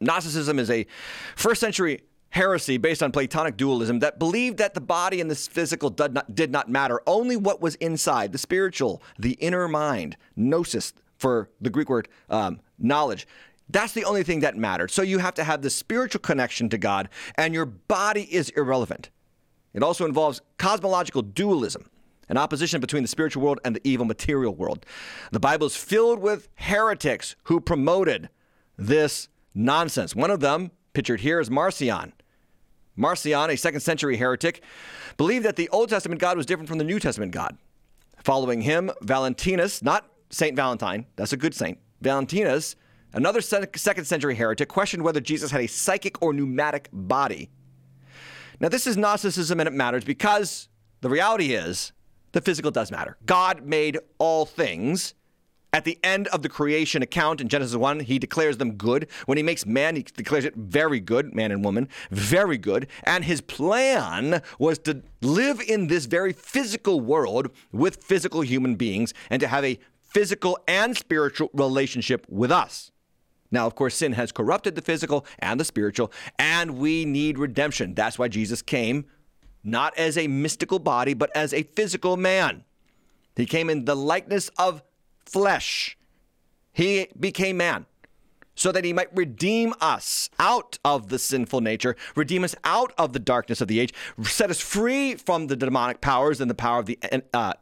[0.00, 0.86] Gnosticism is a
[1.34, 2.00] first century
[2.30, 6.34] heresy based on Platonic dualism that believed that the body and the physical did not,
[6.34, 11.70] did not matter, only what was inside, the spiritual, the inner mind, gnosis for the
[11.70, 13.26] Greek word um, knowledge.
[13.68, 14.90] That's the only thing that mattered.
[14.90, 19.10] So you have to have the spiritual connection to God, and your body is irrelevant.
[19.72, 21.88] It also involves cosmological dualism,
[22.28, 24.86] an opposition between the spiritual world and the evil material world.
[25.32, 28.28] The Bible is filled with heretics who promoted
[28.76, 30.14] this nonsense.
[30.14, 32.12] One of them, pictured here, is Marcion.
[32.96, 34.62] Marcion, a second century heretic,
[35.16, 37.56] believed that the Old Testament God was different from the New Testament God.
[38.22, 42.76] Following him, Valentinus, not Saint Valentine, that's a good saint, Valentinus,
[43.14, 47.48] another second century heretic, questioned whether Jesus had a psychic or pneumatic body.
[48.60, 50.68] Now, this is Gnosticism and it matters because
[51.00, 51.92] the reality is
[52.32, 53.16] the physical does matter.
[53.24, 55.14] God made all things.
[55.72, 59.08] At the end of the creation account in Genesis 1, he declares them good.
[59.26, 62.86] When he makes man, he declares it very good, man and woman, very good.
[63.02, 69.12] And his plan was to live in this very physical world with physical human beings
[69.30, 72.92] and to have a physical and spiritual relationship with us.
[73.54, 77.94] Now, of course, sin has corrupted the physical and the spiritual, and we need redemption.
[77.94, 79.04] That's why Jesus came,
[79.62, 82.64] not as a mystical body, but as a physical man.
[83.36, 84.82] He came in the likeness of
[85.24, 85.96] flesh.
[86.72, 87.86] He became man
[88.56, 93.12] so that he might redeem us out of the sinful nature, redeem us out of
[93.12, 96.80] the darkness of the age, set us free from the demonic powers and the power
[96.80, 96.98] of the
[97.32, 97.52] uh,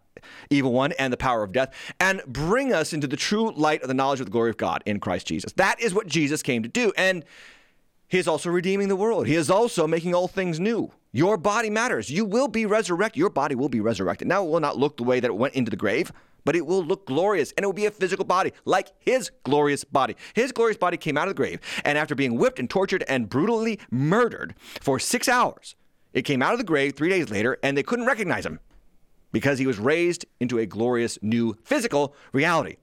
[0.50, 3.88] evil one and the power of death, and bring us into the true light of
[3.88, 5.52] the knowledge of the glory of God in Christ Jesus.
[5.54, 6.92] That is what Jesus came to do.
[6.96, 7.24] And
[8.08, 9.26] he is also redeeming the world.
[9.26, 10.92] He is also making all things new.
[11.12, 12.10] Your body matters.
[12.10, 13.18] You will be resurrected.
[13.18, 14.28] Your body will be resurrected.
[14.28, 16.12] Now, it will not look the way that it went into the grave,
[16.44, 19.84] but it will look glorious and it will be a physical body like his glorious
[19.84, 20.16] body.
[20.34, 23.28] His glorious body came out of the grave, and after being whipped and tortured and
[23.28, 25.74] brutally murdered for six hours,
[26.12, 28.60] it came out of the grave three days later, and they couldn't recognize him
[29.32, 32.76] because he was raised into a glorious new physical reality.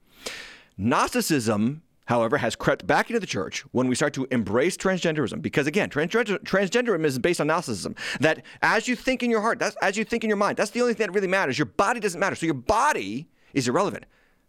[0.77, 5.41] Gnosticism, however, has crept back into the church when we start to embrace transgenderism.
[5.41, 7.95] Because again, transgender- transgenderism is based on Gnosticism.
[8.19, 10.71] That as you think in your heart, that's as you think in your mind, that's
[10.71, 11.57] the only thing that really matters.
[11.57, 12.35] Your body doesn't matter.
[12.35, 14.05] So your body is irrelevant.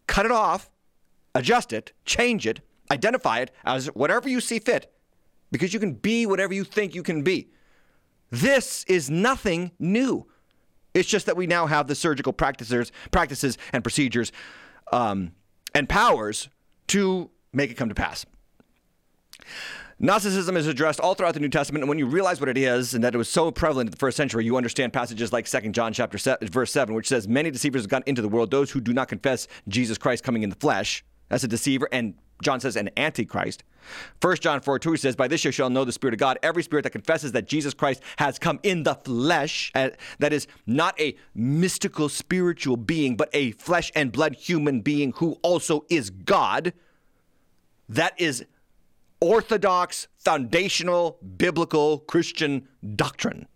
[0.07, 0.71] Cut it off,
[1.35, 4.93] adjust it, change it, identify it as whatever you see fit,
[5.53, 7.51] because you can be whatever you think you can be.
[8.31, 10.27] This is nothing new.
[10.95, 14.33] It's just that we now have the surgical practices, practices and procedures
[14.93, 15.33] um,
[15.75, 16.49] and powers
[16.89, 18.27] to make it come to pass.
[20.03, 22.95] Gnosticism is addressed all throughout the New Testament, and when you realize what it is
[22.95, 25.61] and that it was so prevalent in the first century, you understand passages like 2
[25.73, 28.71] John chapter seven, verse 7, which says, Many deceivers have gone into the world, those
[28.71, 31.05] who do not confess Jesus Christ coming in the flesh.
[31.29, 33.65] That's a deceiver, and John says an antichrist.
[34.21, 36.39] 1 John 4 2 says, By this you shall know the Spirit of God.
[36.43, 40.47] Every spirit that confesses that Jesus Christ has come in the flesh, uh, that is
[40.67, 46.11] not a mystical spiritual being, but a flesh and blood human being who also is
[46.11, 46.73] God.
[47.89, 48.45] That is
[49.21, 53.47] orthodox, foundational, biblical Christian doctrine.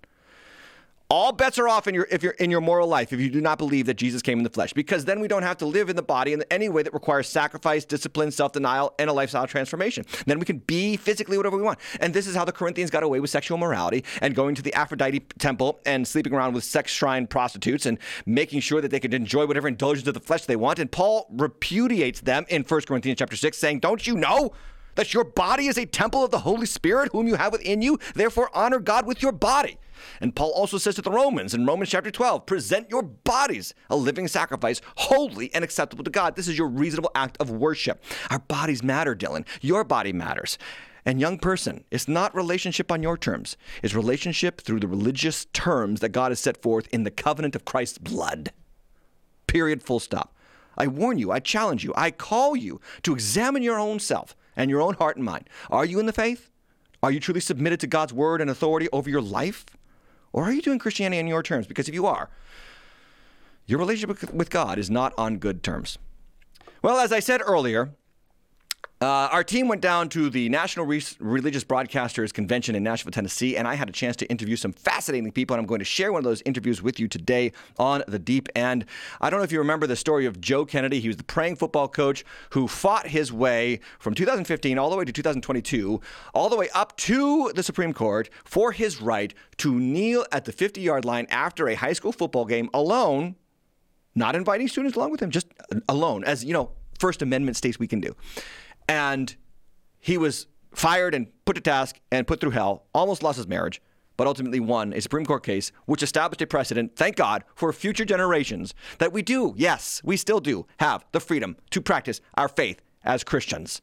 [1.11, 3.43] All bets are off in your if you're in your moral life if you do
[3.43, 5.91] not believe that Jesus came in the flesh, because then we don't have to live
[5.91, 10.07] in the body in any way that requires sacrifice, discipline, self-denial, and a lifestyle transformation.
[10.25, 11.79] Then we can be physically whatever we want.
[12.01, 14.73] And this is how the Corinthians got away with sexual morality and going to the
[14.73, 19.13] Aphrodite temple and sleeping around with sex shrine prostitutes and making sure that they could
[19.13, 20.79] enjoy whatever indulgence of the flesh they want.
[20.79, 24.53] And Paul repudiates them in 1 Corinthians chapter 6, saying, Don't you know?
[24.95, 27.99] That your body is a temple of the Holy Spirit, whom you have within you.
[28.15, 29.77] Therefore, honor God with your body.
[30.21, 33.97] And Paul also says to the Romans in Romans chapter 12 present your bodies a
[33.97, 36.37] living sacrifice, holy and acceptable to God.
[36.37, 38.03] This is your reasonable act of worship.
[38.31, 39.47] Our bodies matter, Dylan.
[39.61, 40.59] Your body matters.
[41.07, 43.57] And young person, it's not relationship on your terms.
[43.83, 47.67] It's relationship through the religious terms that God has set forth in the covenant of
[47.67, 48.53] Christ's blood.
[49.47, 50.35] Period, full stop.
[50.77, 54.71] I warn you, I challenge you, I call you to examine your own self and
[54.71, 55.49] your own heart and mind.
[55.71, 56.51] Are you in the faith?
[57.03, 59.67] Are you truly submitted to God's word and authority over your life?
[60.35, 61.69] Or are you doing Christianity on your terms?
[61.69, 62.29] Because if you are,
[63.67, 65.97] your relationship with God is not on good terms.
[66.83, 67.93] Well, as I said earlier,
[69.01, 73.57] uh, our team went down to the National Re- Religious Broadcasters Convention in Nashville, Tennessee,
[73.57, 76.13] and I had a chance to interview some fascinating people, and I'm going to share
[76.13, 78.87] one of those interviews with you today on the deep end.
[79.21, 81.01] I don't know if you remember the story of Joe Kennedy.
[81.01, 85.05] He was the praying football coach who fought his way from 2015 all the way
[85.05, 86.01] to 2022,
[86.33, 90.53] all the way up to the Supreme Court for his right to kneel at the
[90.53, 93.35] 50 yard line after a high school football game alone,
[94.15, 95.49] not inviting students along with him, just
[95.89, 98.15] alone, as you know, First Amendment states we can do
[98.89, 99.37] and
[99.99, 103.81] he was fired and put to task and put through hell, almost lost his marriage,
[104.17, 108.05] but ultimately won a Supreme Court case which established a precedent, thank God, for future
[108.05, 112.81] generations that we do, yes, we still do have the freedom to practice our faith
[113.05, 113.83] as Christians.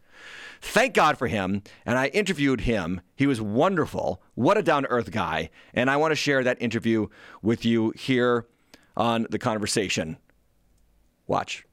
[0.61, 1.63] Thank God for him.
[1.85, 3.01] And I interviewed him.
[3.15, 4.21] He was wonderful.
[4.35, 5.49] What a down to earth guy.
[5.73, 7.07] And I want to share that interview
[7.41, 8.47] with you here
[8.97, 10.17] on the conversation.
[11.27, 11.65] Watch.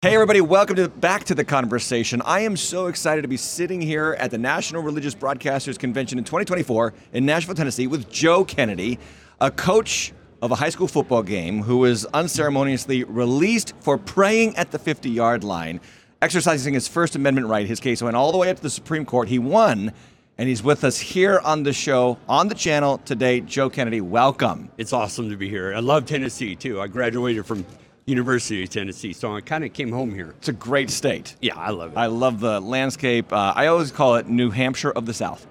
[0.00, 2.22] Hey, everybody, welcome to, back to the conversation.
[2.24, 6.24] I am so excited to be sitting here at the National Religious Broadcasters Convention in
[6.24, 9.00] 2024 in Nashville, Tennessee, with Joe Kennedy,
[9.40, 14.70] a coach of a high school football game who was unceremoniously released for praying at
[14.70, 15.80] the 50 yard line,
[16.22, 17.66] exercising his First Amendment right.
[17.66, 19.26] His case went all the way up to the Supreme Court.
[19.28, 19.92] He won,
[20.38, 23.40] and he's with us here on the show, on the channel today.
[23.40, 24.70] Joe Kennedy, welcome.
[24.78, 25.74] It's awesome to be here.
[25.74, 26.80] I love Tennessee, too.
[26.80, 27.66] I graduated from
[28.08, 30.34] University of Tennessee, so I kind of came home here.
[30.38, 31.36] It's a great state.
[31.40, 31.98] Yeah, I love it.
[31.98, 33.32] I love the landscape.
[33.32, 35.46] Uh, I always call it New Hampshire of the South.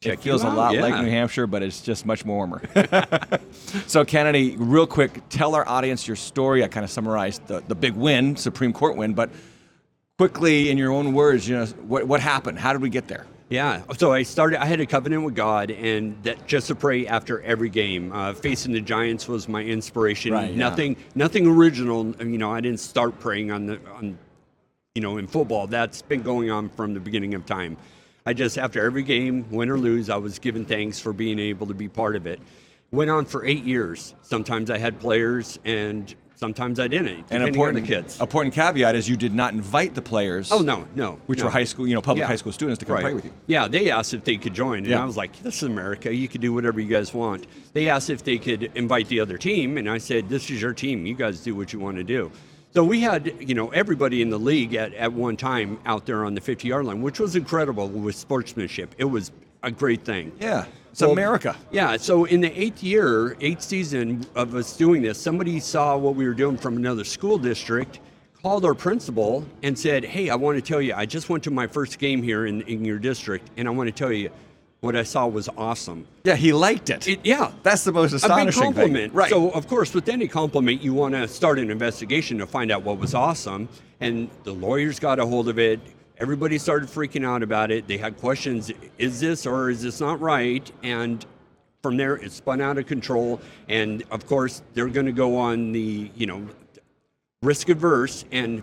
[0.00, 0.82] Check it feels a lot yeah.
[0.82, 2.60] like New Hampshire, but it's just much more warmer.
[3.86, 6.62] so, Kennedy, real quick, tell our audience your story.
[6.62, 9.30] I kind of summarized the, the big win, Supreme Court win, but
[10.18, 12.58] quickly, in your own words, you know, what, what happened?
[12.58, 13.24] How did we get there?
[13.48, 13.82] Yeah.
[13.98, 14.62] So I started.
[14.62, 18.12] I had a covenant with God, and that just to pray after every game.
[18.12, 20.32] Uh, facing the Giants was my inspiration.
[20.32, 20.56] Right, yeah.
[20.56, 20.96] Nothing.
[21.14, 22.14] Nothing original.
[22.16, 24.18] You know, I didn't start praying on the on.
[24.94, 27.76] You know, in football, that's been going on from the beginning of time.
[28.26, 31.66] I just after every game, win or lose, I was giving thanks for being able
[31.66, 32.40] to be part of it.
[32.90, 34.14] Went on for eight years.
[34.22, 36.14] Sometimes I had players, and
[36.44, 37.24] sometimes I didn't.
[37.30, 38.20] And important, kids.
[38.20, 40.52] important caveat is you did not invite the players.
[40.52, 41.18] Oh no, no.
[41.24, 41.46] Which no.
[41.46, 42.26] were high school, you know, public Yeah.
[42.26, 43.02] high school students to come Right.
[43.04, 43.32] pray with you.
[43.46, 45.02] Yeah, they asked if they could join, and Yeah.
[45.02, 46.14] I was like, "This is America.
[46.14, 49.38] You can do whatever you guys want." They asked if they could invite the other
[49.38, 51.06] team, and I said, "This is your team.
[51.06, 52.30] You guys do what you want to do."
[52.74, 56.24] So we had, you know, everybody in the league at, at one time out there
[56.26, 58.94] on the 50-yard line, which was incredible with sportsmanship.
[58.98, 59.30] It was
[59.62, 60.32] a great thing.
[60.40, 60.66] Yeah.
[60.94, 61.56] It's Well, America.
[61.72, 61.96] Yeah.
[61.96, 66.24] So in the eighth year, eighth season of us doing this, somebody saw what we
[66.24, 67.98] were doing from another school district,
[68.40, 71.50] called our principal and said, "Hey, I want to tell you, I just went to
[71.50, 74.30] my first game here in, in your district, and I want to tell you,
[74.82, 77.08] what I saw was awesome." Yeah, he liked it.
[77.08, 77.50] It, yeah.
[77.64, 79.10] That's the most a big astonishing compliment.
[79.10, 79.18] thing.
[79.18, 79.30] Right.
[79.30, 82.84] So, of course, with any compliment, you want to start an investigation to find out
[82.84, 83.68] what was awesome.
[83.98, 85.80] And the lawyers got a hold of it.
[86.24, 87.86] Everybody started freaking out about it.
[87.86, 90.72] They had questions: Is this or is this not right?
[90.82, 91.22] And
[91.82, 93.42] from there, it spun out of control.
[93.68, 96.48] And of course, they're going to go on the you know
[97.42, 98.62] risk averse and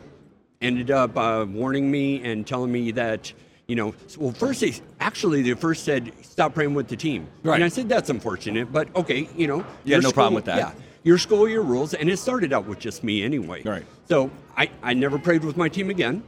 [0.59, 3.32] ended up uh, warning me and telling me that
[3.68, 7.57] You know, well, first they actually they first said stop praying with the team, Right.
[7.57, 10.57] And I said that's unfortunate, but okay, you know, Yeah, no problem with that.
[10.57, 10.72] Yeah,
[11.03, 13.62] your school, your rules, and it started out with just me anyway.
[13.62, 13.86] Right.
[14.09, 16.24] So I, I never prayed with my team again.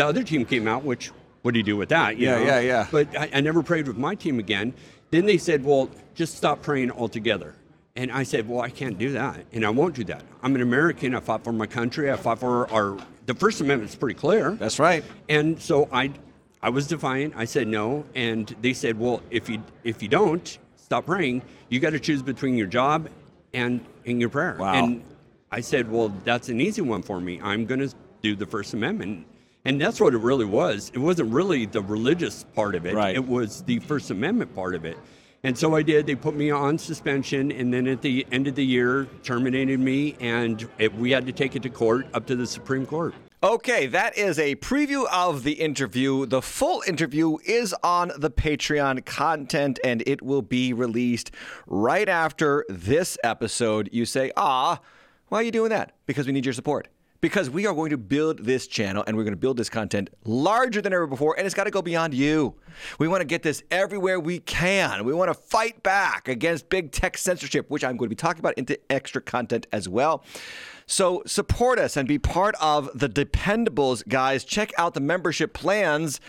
[0.00, 1.10] The other team came out, which
[1.42, 2.16] what do you do with that?
[2.16, 2.44] you Yeah, know?
[2.46, 2.86] yeah, yeah.
[2.90, 4.72] But I, I never prayed with my team again.
[5.10, 7.54] Then they said, well, just stop praying altogether.
[7.96, 10.22] And I said, well, I can't do that, and I won't do that.
[10.42, 11.14] I'm an American.
[11.14, 12.10] I fought for my country.
[12.10, 12.96] I fought for our.
[13.26, 14.52] The First Amendment's pretty clear.
[14.52, 15.04] That's right.
[15.28, 16.12] And so I,
[16.62, 17.34] I was defiant.
[17.36, 21.78] I said no, and they said, well, if you if you don't stop praying, you
[21.78, 23.10] got to choose between your job
[23.52, 24.56] and and your prayer.
[24.58, 24.72] Wow.
[24.82, 25.02] And
[25.50, 27.38] I said, well, that's an easy one for me.
[27.42, 29.26] I'm going to do the First Amendment.
[29.64, 30.90] And that's what it really was.
[30.94, 32.94] It wasn't really the religious part of it.
[32.94, 33.14] Right.
[33.14, 34.96] It was the First Amendment part of it.
[35.42, 36.06] And so I did.
[36.06, 40.16] They put me on suspension, and then at the end of the year, terminated me,
[40.20, 43.14] and it, we had to take it to court, up to the Supreme Court.
[43.42, 46.26] Okay, that is a preview of the interview.
[46.26, 51.30] The full interview is on the Patreon content and it will be released
[51.66, 53.88] right after this episode.
[53.92, 54.78] You say, ah,
[55.28, 55.92] why are you doing that?
[56.04, 56.88] Because we need your support.
[57.20, 60.08] Because we are going to build this channel and we're going to build this content
[60.24, 62.54] larger than ever before, and it's got to go beyond you.
[62.98, 65.04] We want to get this everywhere we can.
[65.04, 68.40] We want to fight back against big tech censorship, which I'm going to be talking
[68.40, 70.24] about into extra content as well.
[70.86, 74.42] So support us and be part of the Dependables, guys.
[74.42, 76.20] Check out the membership plans.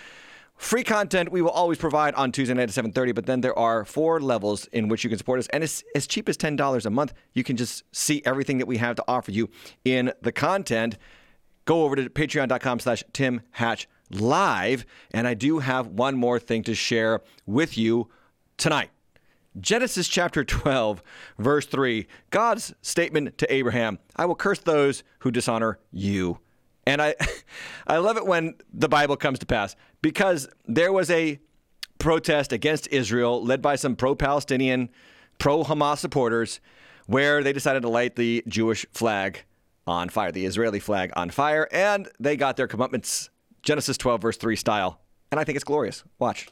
[0.61, 3.83] Free content we will always provide on Tuesday night at 7:30, but then there are
[3.83, 6.91] four levels in which you can support us, and as cheap as ten dollars a
[6.91, 7.13] month.
[7.33, 9.49] You can just see everything that we have to offer you
[9.83, 10.99] in the content.
[11.65, 16.75] Go over to patreon.com/slash Tim Hatch Live, and I do have one more thing to
[16.75, 18.09] share with you
[18.57, 18.91] tonight.
[19.59, 21.01] Genesis chapter 12,
[21.39, 26.37] verse 3, God's statement to Abraham I will curse those who dishonor you.
[26.85, 27.15] And I,
[27.87, 31.39] I love it when the Bible comes to pass because there was a
[31.99, 34.89] protest against Israel led by some pro Palestinian,
[35.37, 36.59] pro Hamas supporters
[37.07, 39.43] where they decided to light the Jewish flag
[39.85, 43.29] on fire, the Israeli flag on fire, and they got their comeuppance,
[43.63, 45.01] Genesis 12, verse 3 style.
[45.31, 46.03] And I think it's glorious.
[46.19, 46.47] Watch.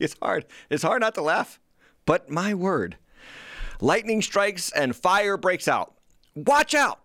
[0.04, 0.46] It's hard.
[0.70, 1.60] It's hard not to laugh.
[2.06, 2.96] But my word,
[3.80, 5.94] lightning strikes and fire breaks out.
[6.34, 7.00] Watch out,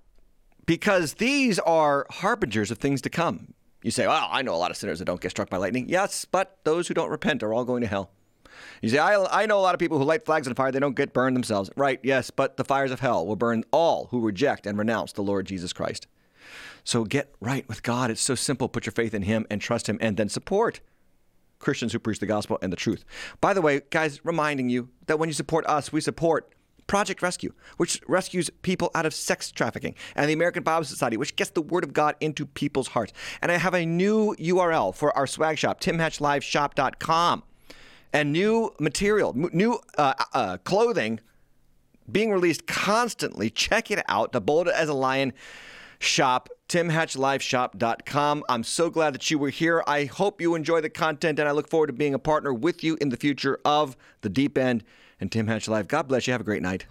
[0.66, 3.54] because these are harbingers of things to come.
[3.84, 5.90] You say, well, I know a lot of sinners that don't get struck by lightning.
[5.90, 8.12] Yes, but those who don't repent are all going to hell.
[8.82, 10.80] You say, I, I know a lot of people who light flags on fire, they
[10.80, 11.70] don't get burned themselves.
[11.76, 15.22] Right, yes, but the fires of hell will burn all who reject and renounce the
[15.22, 16.08] Lord Jesus Christ.
[16.84, 18.10] So get right with God.
[18.10, 18.70] It's so simple.
[18.70, 20.80] Put your faith in Him and trust Him and then support
[21.66, 23.04] Christians who preach the gospel and the truth.
[23.42, 26.54] By the way, guys, reminding you that when you support us, we support
[26.88, 31.36] Project Rescue, which rescues people out of sex trafficking, and the American Bible Society, which
[31.36, 33.12] gets the word of God into people's hearts.
[33.42, 37.44] And I have a new URL for our swag shop, timhatchliveshop.com,
[38.14, 41.20] and new material, new uh, uh, clothing
[42.12, 43.50] being released constantly.
[43.50, 44.32] Check it out.
[44.32, 45.34] The Bold as a Lion
[46.00, 48.44] shop, timhatchliveshop.com.
[48.50, 49.84] I'm so glad that you were here.
[49.88, 52.84] I hope you enjoy the content, and I look forward to being a partner with
[52.84, 54.84] you in the future of The Deep End
[55.20, 55.88] and Tim Hatch Live.
[55.88, 56.34] God bless you.
[56.34, 56.86] Have a great night.